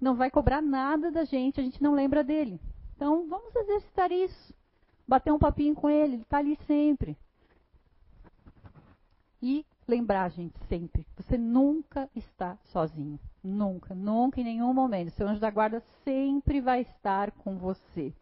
não 0.00 0.14
vai 0.14 0.30
cobrar 0.30 0.62
nada 0.62 1.10
da 1.10 1.24
gente, 1.24 1.60
a 1.60 1.62
gente 1.62 1.82
não 1.82 1.94
lembra 1.94 2.22
dele. 2.22 2.60
Então, 2.96 3.28
vamos 3.28 3.54
exercitar 3.54 4.10
isso. 4.12 4.54
Bater 5.06 5.32
um 5.32 5.38
papinho 5.38 5.74
com 5.74 5.88
ele, 5.88 6.14
ele 6.14 6.22
está 6.22 6.38
ali 6.38 6.56
sempre. 6.66 7.16
E 9.40 9.64
lembrar, 9.86 10.30
gente, 10.30 10.58
sempre, 10.68 11.06
você 11.16 11.38
nunca 11.38 12.10
está 12.14 12.58
sozinho. 12.64 13.18
Nunca, 13.42 13.94
nunca, 13.94 14.40
em 14.40 14.44
nenhum 14.44 14.74
momento. 14.74 15.10
Seu 15.12 15.28
anjo 15.28 15.40
da 15.40 15.50
guarda 15.50 15.82
sempre 16.04 16.60
vai 16.60 16.82
estar 16.82 17.30
com 17.30 17.56
você. 17.56 18.12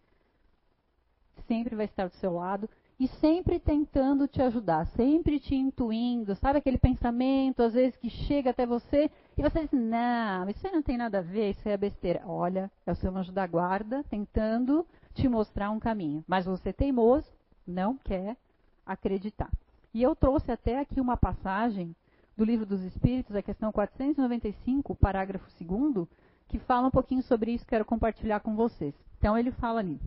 Sempre 1.48 1.74
vai 1.74 1.86
estar 1.86 2.08
do 2.08 2.14
seu 2.14 2.34
lado 2.34 2.68
e 2.98 3.06
sempre 3.06 3.58
tentando 3.58 4.26
te 4.26 4.40
ajudar, 4.40 4.86
sempre 4.86 5.38
te 5.38 5.54
intuindo, 5.54 6.34
sabe 6.34 6.58
aquele 6.58 6.78
pensamento, 6.78 7.62
às 7.62 7.74
vezes, 7.74 7.96
que 7.96 8.08
chega 8.08 8.50
até 8.50 8.64
você 8.64 9.10
e 9.36 9.42
você 9.42 9.60
diz: 9.60 9.72
Não, 9.72 10.48
isso 10.48 10.66
aí 10.66 10.72
não 10.72 10.82
tem 10.82 10.96
nada 10.96 11.18
a 11.18 11.22
ver, 11.22 11.50
isso 11.50 11.68
aí 11.68 11.74
é 11.74 11.76
besteira. 11.76 12.22
Olha, 12.24 12.70
é 12.86 12.92
o 12.92 12.94
seu 12.94 13.14
anjo 13.14 13.32
da 13.32 13.46
guarda 13.46 14.02
tentando 14.08 14.86
te 15.12 15.28
mostrar 15.28 15.70
um 15.70 15.78
caminho. 15.78 16.24
Mas 16.26 16.46
você, 16.46 16.72
teimoso, 16.72 17.30
não 17.66 17.98
quer 17.98 18.36
acreditar. 18.84 19.50
E 19.92 20.02
eu 20.02 20.16
trouxe 20.16 20.50
até 20.50 20.78
aqui 20.78 21.00
uma 21.00 21.16
passagem 21.16 21.94
do 22.36 22.44
Livro 22.44 22.64
dos 22.64 22.82
Espíritos, 22.82 23.34
a 23.34 23.42
questão 23.42 23.72
495, 23.72 24.94
parágrafo 24.94 25.46
2, 25.58 26.06
que 26.48 26.58
fala 26.58 26.88
um 26.88 26.90
pouquinho 26.90 27.22
sobre 27.22 27.52
isso, 27.52 27.66
quero 27.66 27.84
compartilhar 27.84 28.40
com 28.40 28.54
vocês. 28.54 28.94
Então 29.18 29.36
ele 29.36 29.50
fala 29.50 29.80
ali. 29.80 29.98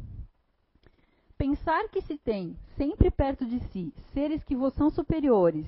Pensar 1.39 1.87
que 1.87 2.01
se 2.01 2.17
tem 2.17 2.53
sempre 2.75 3.09
perto 3.09 3.45
de 3.45 3.61
si 3.71 3.93
seres 4.13 4.43
que 4.43 4.57
vos 4.57 4.73
são 4.73 4.89
superiores, 4.89 5.65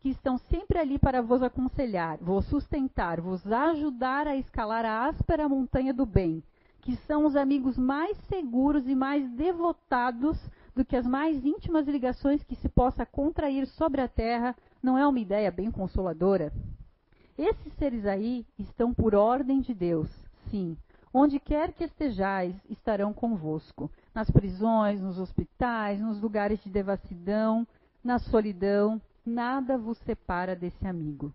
que 0.00 0.08
estão 0.08 0.38
sempre 0.38 0.78
ali 0.78 0.98
para 0.98 1.20
vos 1.20 1.42
aconselhar, 1.42 2.16
vos 2.22 2.46
sustentar, 2.46 3.20
vos 3.20 3.46
ajudar 3.46 4.26
a 4.26 4.34
escalar 4.34 4.82
a 4.86 5.04
áspera 5.04 5.46
montanha 5.46 5.92
do 5.92 6.06
bem, 6.06 6.42
que 6.80 6.96
são 6.96 7.26
os 7.26 7.36
amigos 7.36 7.76
mais 7.76 8.16
seguros 8.30 8.88
e 8.88 8.94
mais 8.94 9.30
devotados 9.32 10.38
do 10.74 10.86
que 10.86 10.96
as 10.96 11.06
mais 11.06 11.44
íntimas 11.44 11.86
ligações 11.86 12.42
que 12.42 12.56
se 12.56 12.70
possa 12.70 13.04
contrair 13.04 13.66
sobre 13.66 14.00
a 14.00 14.08
terra, 14.08 14.56
não 14.82 14.96
é 14.96 15.06
uma 15.06 15.20
ideia 15.20 15.50
bem 15.50 15.70
consoladora? 15.70 16.50
Esses 17.36 17.74
seres 17.74 18.06
aí 18.06 18.46
estão 18.58 18.94
por 18.94 19.14
ordem 19.14 19.60
de 19.60 19.74
Deus, 19.74 20.08
sim. 20.50 20.78
Onde 21.12 21.40
quer 21.40 21.72
que 21.72 21.82
estejais, 21.82 22.54
estarão 22.68 23.12
convosco 23.12 23.90
nas 24.14 24.30
prisões, 24.30 25.00
nos 25.00 25.18
hospitais, 25.18 26.00
nos 26.00 26.20
lugares 26.20 26.62
de 26.62 26.70
devassidão, 26.70 27.66
na 28.02 28.18
solidão, 28.18 29.02
nada 29.26 29.76
vos 29.76 29.98
separa 29.98 30.54
desse 30.54 30.86
amigo. 30.86 31.32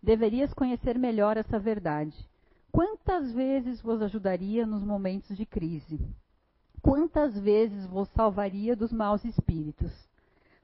Deverias 0.00 0.54
conhecer 0.54 0.96
melhor 0.96 1.36
essa 1.36 1.58
verdade. 1.58 2.16
Quantas 2.70 3.32
vezes 3.32 3.80
vos 3.80 4.00
ajudaria 4.00 4.64
nos 4.64 4.84
momentos 4.84 5.36
de 5.36 5.44
crise? 5.44 5.98
Quantas 6.80 7.36
vezes 7.36 7.86
vos 7.86 8.08
salvaria 8.10 8.76
dos 8.76 8.92
maus 8.92 9.24
espíritos? 9.24 9.92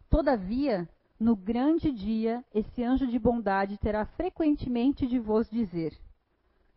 Todavia, 0.08 0.88
no 1.18 1.34
grande 1.34 1.90
dia, 1.90 2.44
esse 2.54 2.84
anjo 2.84 3.06
de 3.08 3.18
bondade 3.18 3.76
terá 3.78 4.06
frequentemente 4.06 5.08
de 5.08 5.18
vos 5.18 5.50
dizer: 5.50 5.92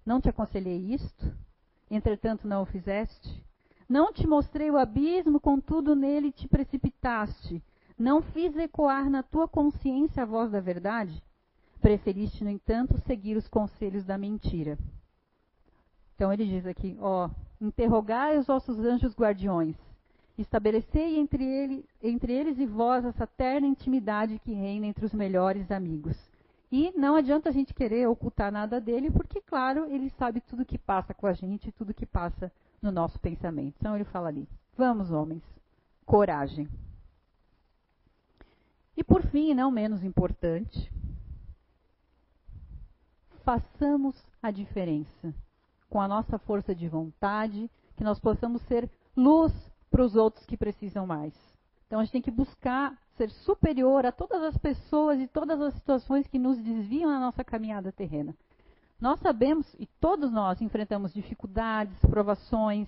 Não 0.03 0.19
te 0.19 0.27
aconselhei 0.27 0.93
isto? 0.93 1.46
Entretanto, 1.89 2.47
não 2.47 2.63
o 2.63 2.65
fizeste? 2.65 3.43
Não 3.88 4.12
te 4.12 4.28
mostrei 4.28 4.69
o 4.69 4.78
abismo, 4.78 5.39
contudo 5.39 5.95
nele 5.95 6.32
te 6.32 6.47
precipitaste. 6.47 7.63
Não 7.97 8.21
fiz 8.21 8.56
ecoar 8.58 9.10
na 9.10 9.23
tua 9.23 9.47
consciência 9.47 10.23
a 10.23 10.26
voz 10.26 10.52
da 10.52 10.60
verdade? 10.60 11.23
Preferiste, 11.80 12.43
no 12.43 12.50
entanto, 12.50 12.97
seguir 13.06 13.38
os 13.38 13.47
conselhos 13.47 14.04
da 14.04 14.17
mentira. 14.17 14.78
Então 16.15 16.34
ele 16.34 16.45
diz 16.45 16.65
aqui, 16.65 16.97
ó, 17.00 17.30
interrogai 17.62 18.38
os 18.38 18.47
vossos 18.47 18.78
anjos 18.80 19.15
guardiões, 19.15 19.76
estabelecei 20.38 21.17
entre, 21.17 21.43
ele, 21.43 21.86
entre 22.02 22.34
eles 22.34 22.60
e 22.60 22.65
vós 22.65 23.06
essa 23.06 23.26
terna 23.26 23.67
intimidade 23.67 24.39
que 24.39 24.52
reina 24.52 24.86
entre 24.86 25.06
os 25.06 25.13
melhores 25.13 25.71
amigos. 25.71 26.17
E 26.71 26.91
não 26.97 27.15
adianta 27.15 27.49
a 27.49 27.51
gente 27.51 27.73
querer 27.73 28.08
ocultar 28.08 28.51
nada 28.51 28.82
dele, 28.82 29.10
porque, 29.10 29.41
claro, 29.41 29.86
ele 29.86 30.10
sabe 30.12 30.41
tudo 30.41 30.65
que 30.65 30.77
passa 30.77 31.13
com 31.13 31.25
a 31.25 31.34
gente, 31.34 31.71
tudo 31.71 31.93
que 31.93 32.06
passa 32.06 32.51
no 32.82 32.91
nosso 32.91 33.19
pensamento. 33.19 33.75
Então 33.80 33.95
ele 33.95 34.03
fala 34.03 34.27
ali: 34.27 34.47
vamos, 34.75 35.12
homens, 35.12 35.43
coragem. 36.06 36.67
E 38.97 39.03
por 39.03 39.23
fim, 39.23 39.53
não 39.53 39.71
menos 39.71 40.03
importante, 40.03 40.91
façamos 43.43 44.15
a 44.41 44.51
diferença 44.51 45.34
com 45.89 46.01
a 46.01 46.08
nossa 46.08 46.38
força 46.38 46.75
de 46.75 46.89
vontade, 46.89 47.69
que 47.95 48.03
nós 48.03 48.19
possamos 48.19 48.62
ser 48.63 48.89
luz 49.15 49.53
para 49.89 50.03
os 50.03 50.15
outros 50.15 50.45
que 50.45 50.58
precisam 50.58 51.08
mais. 51.08 51.34
Então 51.86 51.99
a 51.99 52.03
gente 52.03 52.12
tem 52.12 52.21
que 52.21 52.32
buscar 52.32 52.97
ser 53.17 53.30
superior 53.30 54.06
a 54.06 54.12
todas 54.12 54.41
as 54.43 54.58
pessoas 54.58 55.19
e 55.19 55.27
todas 55.27 55.60
as 55.60 55.73
situações 55.73 56.27
que 56.27 56.39
nos 56.39 56.58
desviam 56.58 57.10
na 57.10 57.19
nossa 57.19 57.43
caminhada 57.43 57.91
terrena. 57.91 58.36
Nós 58.99 59.19
sabemos, 59.19 59.65
e 59.80 59.86
todos 59.99 60.32
nós 60.32 60.62
enfrentamos 60.62 61.13
dificuldades, 61.13 61.99
provações, 62.01 62.88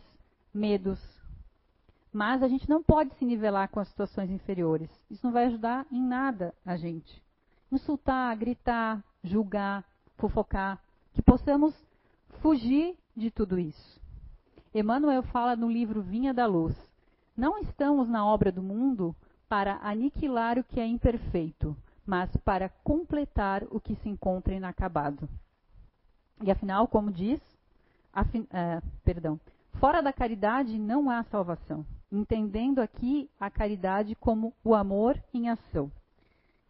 medos, 0.53 0.99
mas 2.11 2.41
a 2.41 2.47
gente 2.47 2.67
não 2.67 2.81
pode 2.81 3.13
se 3.15 3.25
nivelar 3.25 3.69
com 3.69 3.79
as 3.79 3.87
situações 3.87 4.31
inferiores. 4.31 4.89
Isso 5.09 5.25
não 5.25 5.31
vai 5.31 5.45
ajudar 5.45 5.85
em 5.91 6.01
nada 6.01 6.53
a 6.65 6.75
gente. 6.75 7.21
Insultar, 7.71 8.35
gritar, 8.35 9.03
julgar, 9.23 9.85
fofocar, 10.17 10.81
que 11.13 11.21
possamos 11.21 11.75
fugir 12.41 12.97
de 13.15 13.29
tudo 13.29 13.59
isso. 13.59 13.99
Emmanuel 14.73 15.21
fala 15.23 15.55
no 15.55 15.69
livro 15.69 16.01
Vinha 16.01 16.33
da 16.33 16.47
Luz: 16.47 16.75
Não 17.37 17.59
estamos 17.59 18.09
na 18.09 18.25
obra 18.25 18.51
do 18.51 18.63
mundo 18.63 19.15
para 19.49 19.79
aniquilar 19.81 20.59
o 20.59 20.63
que 20.63 20.79
é 20.79 20.85
imperfeito, 20.85 21.75
mas 22.05 22.29
para 22.37 22.69
completar 22.69 23.63
o 23.71 23.79
que 23.79 23.95
se 23.95 24.07
encontra 24.07 24.53
inacabado. 24.53 25.27
E 26.43 26.51
afinal, 26.51 26.87
como 26.87 27.11
diz, 27.11 27.41
afin, 28.13 28.41
uh, 28.41 28.81
perdão, 29.03 29.39
fora 29.79 30.01
da 30.01 30.13
caridade 30.13 30.77
não 30.77 31.09
há 31.09 31.23
salvação. 31.23 31.85
Entendendo 32.11 32.79
aqui 32.79 33.29
a 33.39 33.49
caridade 33.49 34.15
como 34.15 34.53
o 34.63 34.73
amor 34.75 35.21
em 35.33 35.49
ação. 35.49 35.91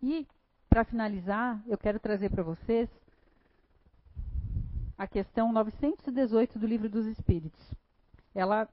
E, 0.02 0.26
para 0.70 0.86
finalizar, 0.86 1.62
eu 1.68 1.78
quero 1.78 2.00
trazer 2.00 2.30
para 2.30 2.44
vocês 2.44 2.90
a 4.98 5.08
questão 5.08 5.52
918 5.52 6.58
do 6.58 6.68
Livro 6.68 6.90
dos 6.90 7.06
Espíritos. 7.06 7.74
Ela 8.34 8.68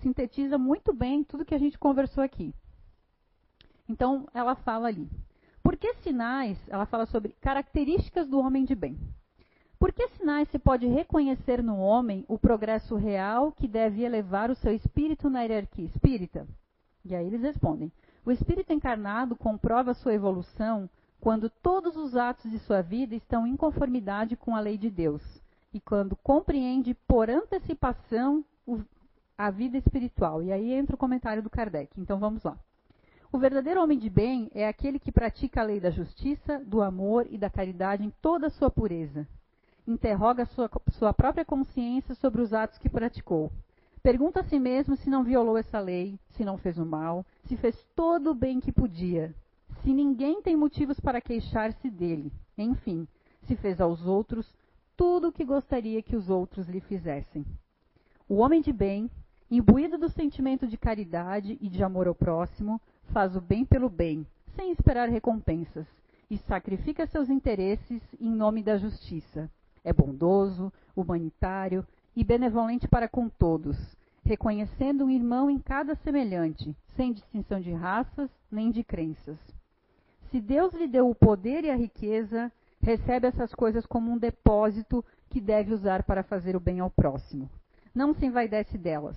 sintetiza 0.00 0.58
muito 0.58 0.92
bem 0.92 1.24
tudo 1.24 1.44
que 1.44 1.54
a 1.54 1.58
gente 1.58 1.78
conversou 1.78 2.22
aqui. 2.22 2.54
Então, 3.88 4.28
ela 4.34 4.54
fala 4.54 4.88
ali. 4.88 5.08
Por 5.62 5.76
que 5.76 5.94
sinais? 5.94 6.58
Ela 6.68 6.86
fala 6.86 7.06
sobre 7.06 7.34
características 7.40 8.28
do 8.28 8.38
homem 8.38 8.64
de 8.64 8.74
bem. 8.74 8.98
Por 9.78 9.92
que 9.92 10.08
sinais 10.08 10.48
se 10.48 10.58
pode 10.58 10.86
reconhecer 10.86 11.62
no 11.62 11.78
homem 11.78 12.24
o 12.26 12.38
progresso 12.38 12.96
real 12.96 13.52
que 13.52 13.68
deve 13.68 14.02
elevar 14.02 14.50
o 14.50 14.56
seu 14.56 14.74
espírito 14.74 15.30
na 15.30 15.42
hierarquia 15.42 15.84
espírita? 15.84 16.48
E 17.04 17.14
aí 17.14 17.26
eles 17.26 17.42
respondem: 17.42 17.92
o 18.26 18.32
espírito 18.32 18.72
encarnado 18.72 19.36
comprova 19.36 19.94
sua 19.94 20.14
evolução 20.14 20.90
quando 21.20 21.48
todos 21.48 21.96
os 21.96 22.16
atos 22.16 22.50
de 22.50 22.58
sua 22.58 22.82
vida 22.82 23.14
estão 23.14 23.46
em 23.46 23.56
conformidade 23.56 24.36
com 24.36 24.54
a 24.54 24.60
lei 24.60 24.76
de 24.76 24.90
Deus 24.90 25.22
e 25.72 25.80
quando 25.80 26.16
compreende 26.16 26.94
por 27.06 27.30
antecipação 27.30 28.44
a 29.36 29.50
vida 29.50 29.78
espiritual. 29.78 30.42
E 30.42 30.52
aí 30.52 30.72
entra 30.72 30.96
o 30.96 30.98
comentário 30.98 31.42
do 31.42 31.50
Kardec. 31.50 32.00
Então 32.00 32.18
vamos 32.18 32.42
lá. 32.42 32.58
O 33.30 33.38
verdadeiro 33.38 33.82
homem 33.82 33.98
de 33.98 34.08
bem 34.08 34.50
é 34.54 34.66
aquele 34.66 34.98
que 34.98 35.12
pratica 35.12 35.60
a 35.60 35.64
lei 35.64 35.78
da 35.78 35.90
justiça, 35.90 36.58
do 36.64 36.80
amor 36.80 37.26
e 37.30 37.36
da 37.36 37.50
caridade 37.50 38.02
em 38.02 38.10
toda 38.22 38.46
a 38.46 38.50
sua 38.50 38.70
pureza. 38.70 39.28
Interroga 39.86 40.46
sua, 40.46 40.70
sua 40.92 41.12
própria 41.12 41.44
consciência 41.44 42.14
sobre 42.14 42.40
os 42.40 42.54
atos 42.54 42.78
que 42.78 42.88
praticou. 42.88 43.52
Pergunta 44.02 44.40
a 44.40 44.44
si 44.44 44.58
mesmo 44.58 44.96
se 44.96 45.10
não 45.10 45.24
violou 45.24 45.58
essa 45.58 45.78
lei, 45.78 46.18
se 46.30 46.42
não 46.42 46.56
fez 46.56 46.78
o 46.78 46.86
mal, 46.86 47.24
se 47.44 47.54
fez 47.56 47.86
todo 47.94 48.30
o 48.30 48.34
bem 48.34 48.60
que 48.60 48.72
podia, 48.72 49.34
se 49.82 49.92
ninguém 49.92 50.40
tem 50.40 50.56
motivos 50.56 50.98
para 50.98 51.20
queixar-se 51.20 51.90
dele, 51.90 52.32
enfim, 52.56 53.06
se 53.42 53.56
fez 53.56 53.78
aos 53.78 54.06
outros 54.06 54.56
tudo 54.96 55.28
o 55.28 55.32
que 55.32 55.44
gostaria 55.44 56.02
que 56.02 56.16
os 56.16 56.30
outros 56.30 56.66
lhe 56.66 56.80
fizessem. 56.80 57.44
O 58.26 58.36
homem 58.36 58.62
de 58.62 58.72
bem, 58.72 59.10
imbuído 59.50 59.98
do 59.98 60.08
sentimento 60.08 60.66
de 60.66 60.76
caridade 60.76 61.58
e 61.60 61.68
de 61.68 61.82
amor 61.82 62.08
ao 62.08 62.14
próximo, 62.14 62.80
faz 63.12 63.36
o 63.36 63.40
bem 63.40 63.64
pelo 63.64 63.88
bem, 63.88 64.26
sem 64.54 64.72
esperar 64.72 65.08
recompensas, 65.08 65.86
e 66.30 66.36
sacrifica 66.36 67.06
seus 67.06 67.28
interesses 67.28 68.02
em 68.20 68.30
nome 68.30 68.62
da 68.62 68.76
justiça. 68.76 69.50
É 69.84 69.92
bondoso, 69.92 70.72
humanitário 70.94 71.86
e 72.14 72.22
benevolente 72.22 72.86
para 72.86 73.08
com 73.08 73.28
todos, 73.28 73.76
reconhecendo 74.24 75.04
um 75.04 75.10
irmão 75.10 75.48
em 75.48 75.58
cada 75.58 75.94
semelhante, 75.94 76.76
sem 76.96 77.12
distinção 77.12 77.60
de 77.60 77.72
raças 77.72 78.30
nem 78.50 78.70
de 78.70 78.84
crenças. 78.84 79.38
Se 80.30 80.40
Deus 80.40 80.74
lhe 80.74 80.86
deu 80.86 81.08
o 81.08 81.14
poder 81.14 81.64
e 81.64 81.70
a 81.70 81.76
riqueza, 81.76 82.52
recebe 82.80 83.26
essas 83.26 83.54
coisas 83.54 83.86
como 83.86 84.10
um 84.10 84.18
depósito 84.18 85.04
que 85.30 85.40
deve 85.40 85.72
usar 85.72 86.02
para 86.02 86.22
fazer 86.22 86.56
o 86.56 86.60
bem 86.60 86.80
ao 86.80 86.90
próximo. 86.90 87.48
Não 87.94 88.12
se 88.12 88.26
envaidece 88.26 88.76
delas, 88.76 89.16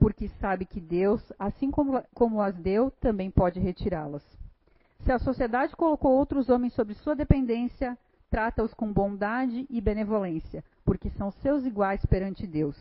porque 0.00 0.28
sabe 0.40 0.64
que 0.64 0.80
Deus, 0.80 1.22
assim 1.38 1.70
como, 1.70 2.02
como 2.14 2.40
as 2.40 2.56
deu, 2.56 2.90
também 2.90 3.30
pode 3.30 3.60
retirá-las. 3.60 4.24
Se 5.04 5.12
a 5.12 5.18
sociedade 5.18 5.76
colocou 5.76 6.12
outros 6.12 6.48
homens 6.48 6.72
sob 6.72 6.94
sua 6.94 7.14
dependência, 7.14 7.96
trata-os 8.30 8.72
com 8.72 8.90
bondade 8.90 9.66
e 9.68 9.78
benevolência, 9.78 10.64
porque 10.86 11.10
são 11.10 11.30
seus 11.30 11.66
iguais 11.66 12.04
perante 12.06 12.46
Deus. 12.46 12.76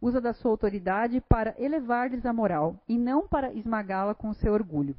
Usa 0.00 0.20
da 0.20 0.34
sua 0.34 0.50
autoridade 0.50 1.22
para 1.22 1.54
elevar-lhes 1.58 2.26
a 2.26 2.34
moral, 2.34 2.76
e 2.86 2.98
não 2.98 3.26
para 3.26 3.52
esmagá-la 3.54 4.14
com 4.14 4.28
o 4.28 4.34
seu 4.34 4.52
orgulho. 4.52 4.94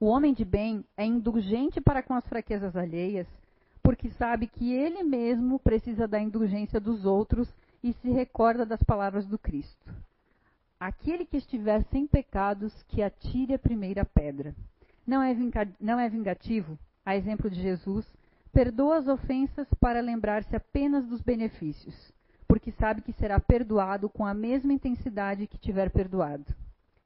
O 0.00 0.06
homem 0.06 0.34
de 0.34 0.44
bem 0.44 0.84
é 0.96 1.06
indulgente 1.06 1.80
para 1.80 2.02
com 2.02 2.14
as 2.14 2.26
fraquezas 2.26 2.76
alheias, 2.76 3.28
porque 3.80 4.10
sabe 4.10 4.48
que 4.48 4.72
ele 4.72 5.04
mesmo 5.04 5.58
precisa 5.60 6.08
da 6.08 6.20
indulgência 6.20 6.80
dos 6.80 7.04
outros 7.04 7.48
e 7.82 7.92
se 7.92 8.10
recorda 8.10 8.66
das 8.66 8.82
palavras 8.82 9.24
do 9.24 9.38
Cristo. 9.38 10.03
Aquele 10.78 11.24
que 11.24 11.36
estiver 11.36 11.82
sem 11.90 12.06
pecados, 12.06 12.82
que 12.84 13.02
atire 13.02 13.54
a 13.54 13.58
primeira 13.58 14.04
pedra. 14.04 14.54
Não 15.06 15.22
é, 15.22 15.34
não 15.80 15.98
é 15.98 16.08
vingativo, 16.08 16.78
a 17.04 17.16
exemplo 17.16 17.50
de 17.50 17.60
Jesus, 17.60 18.06
perdoa 18.52 18.96
as 18.98 19.08
ofensas 19.08 19.68
para 19.80 20.00
lembrar-se 20.00 20.54
apenas 20.54 21.06
dos 21.06 21.20
benefícios, 21.20 22.12
porque 22.46 22.70
sabe 22.72 23.02
que 23.02 23.12
será 23.12 23.38
perdoado 23.40 24.08
com 24.08 24.24
a 24.24 24.32
mesma 24.32 24.72
intensidade 24.72 25.46
que 25.46 25.58
tiver 25.58 25.90
perdoado. 25.90 26.54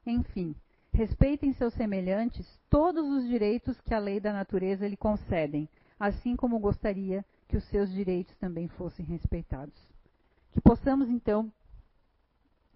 Enfim, 0.07 0.55
respeitem 0.93 1.53
seus 1.53 1.75
semelhantes 1.75 2.47
todos 2.69 3.09
os 3.09 3.27
direitos 3.27 3.81
que 3.81 3.95
a 3.95 3.99
lei 3.99 4.21
da 4.21 4.33
natureza 4.33 4.87
lhe 4.87 4.97
concedem, 4.97 5.69
assim 5.99 6.37
como 6.37 6.59
gostaria 6.59 7.25
que 7.49 7.57
os 7.57 7.65
seus 7.65 7.91
direitos 7.91 8.37
também 8.37 8.69
fossem 8.69 9.05
respeitados. 9.07 9.81
Que 10.53 10.61
possamos, 10.61 11.09
então, 11.09 11.51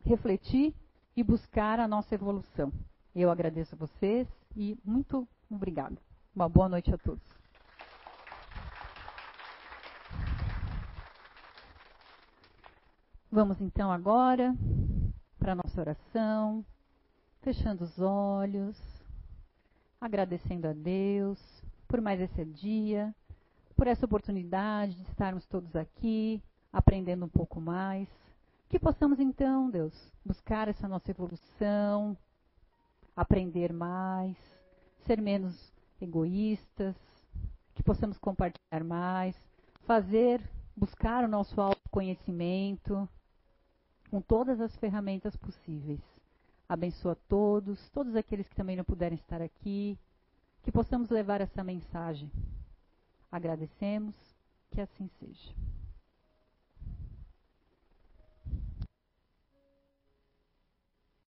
refletir 0.04 0.74
e 1.16 1.22
buscar 1.22 1.78
a 1.78 1.88
nossa 1.88 2.14
evolução. 2.14 2.72
Eu 3.14 3.30
agradeço 3.30 3.74
a 3.74 3.78
vocês 3.78 4.26
e 4.56 4.78
muito 4.84 5.28
obrigada. 5.50 5.96
Uma 6.34 6.48
boa 6.48 6.68
noite 6.68 6.92
a 6.92 6.98
todos. 6.98 7.22
Vamos 13.30 13.60
então 13.60 13.90
agora 13.90 14.54
para 15.38 15.52
a 15.52 15.54
nossa 15.56 15.80
oração, 15.80 16.64
fechando 17.40 17.84
os 17.84 17.98
olhos, 17.98 18.78
agradecendo 20.00 20.68
a 20.68 20.72
Deus 20.72 21.62
por 21.88 22.00
mais 22.00 22.20
esse 22.20 22.44
dia, 22.44 23.14
por 23.76 23.86
essa 23.86 24.06
oportunidade 24.06 24.94
de 24.94 25.02
estarmos 25.02 25.46
todos 25.46 25.76
aqui, 25.76 26.42
aprendendo 26.72 27.26
um 27.26 27.28
pouco 27.28 27.60
mais. 27.60 28.08
Que 28.72 28.78
possamos 28.78 29.20
então, 29.20 29.68
Deus, 29.68 29.92
buscar 30.24 30.66
essa 30.66 30.88
nossa 30.88 31.10
evolução, 31.10 32.16
aprender 33.14 33.70
mais, 33.70 34.34
ser 35.04 35.20
menos 35.20 35.70
egoístas, 36.00 36.96
que 37.74 37.82
possamos 37.82 38.16
compartilhar 38.16 38.82
mais, 38.82 39.36
fazer, 39.84 40.40
buscar 40.74 41.22
o 41.22 41.28
nosso 41.28 41.60
autoconhecimento 41.60 43.06
com 44.10 44.22
todas 44.22 44.58
as 44.58 44.74
ferramentas 44.76 45.36
possíveis. 45.36 46.00
Abençoa 46.66 47.14
todos, 47.28 47.90
todos 47.90 48.16
aqueles 48.16 48.48
que 48.48 48.56
também 48.56 48.74
não 48.74 48.84
puderem 48.84 49.18
estar 49.18 49.42
aqui, 49.42 49.98
que 50.62 50.72
possamos 50.72 51.10
levar 51.10 51.42
essa 51.42 51.62
mensagem. 51.62 52.32
Agradecemos, 53.30 54.14
que 54.70 54.80
assim 54.80 55.10
seja. 55.20 55.71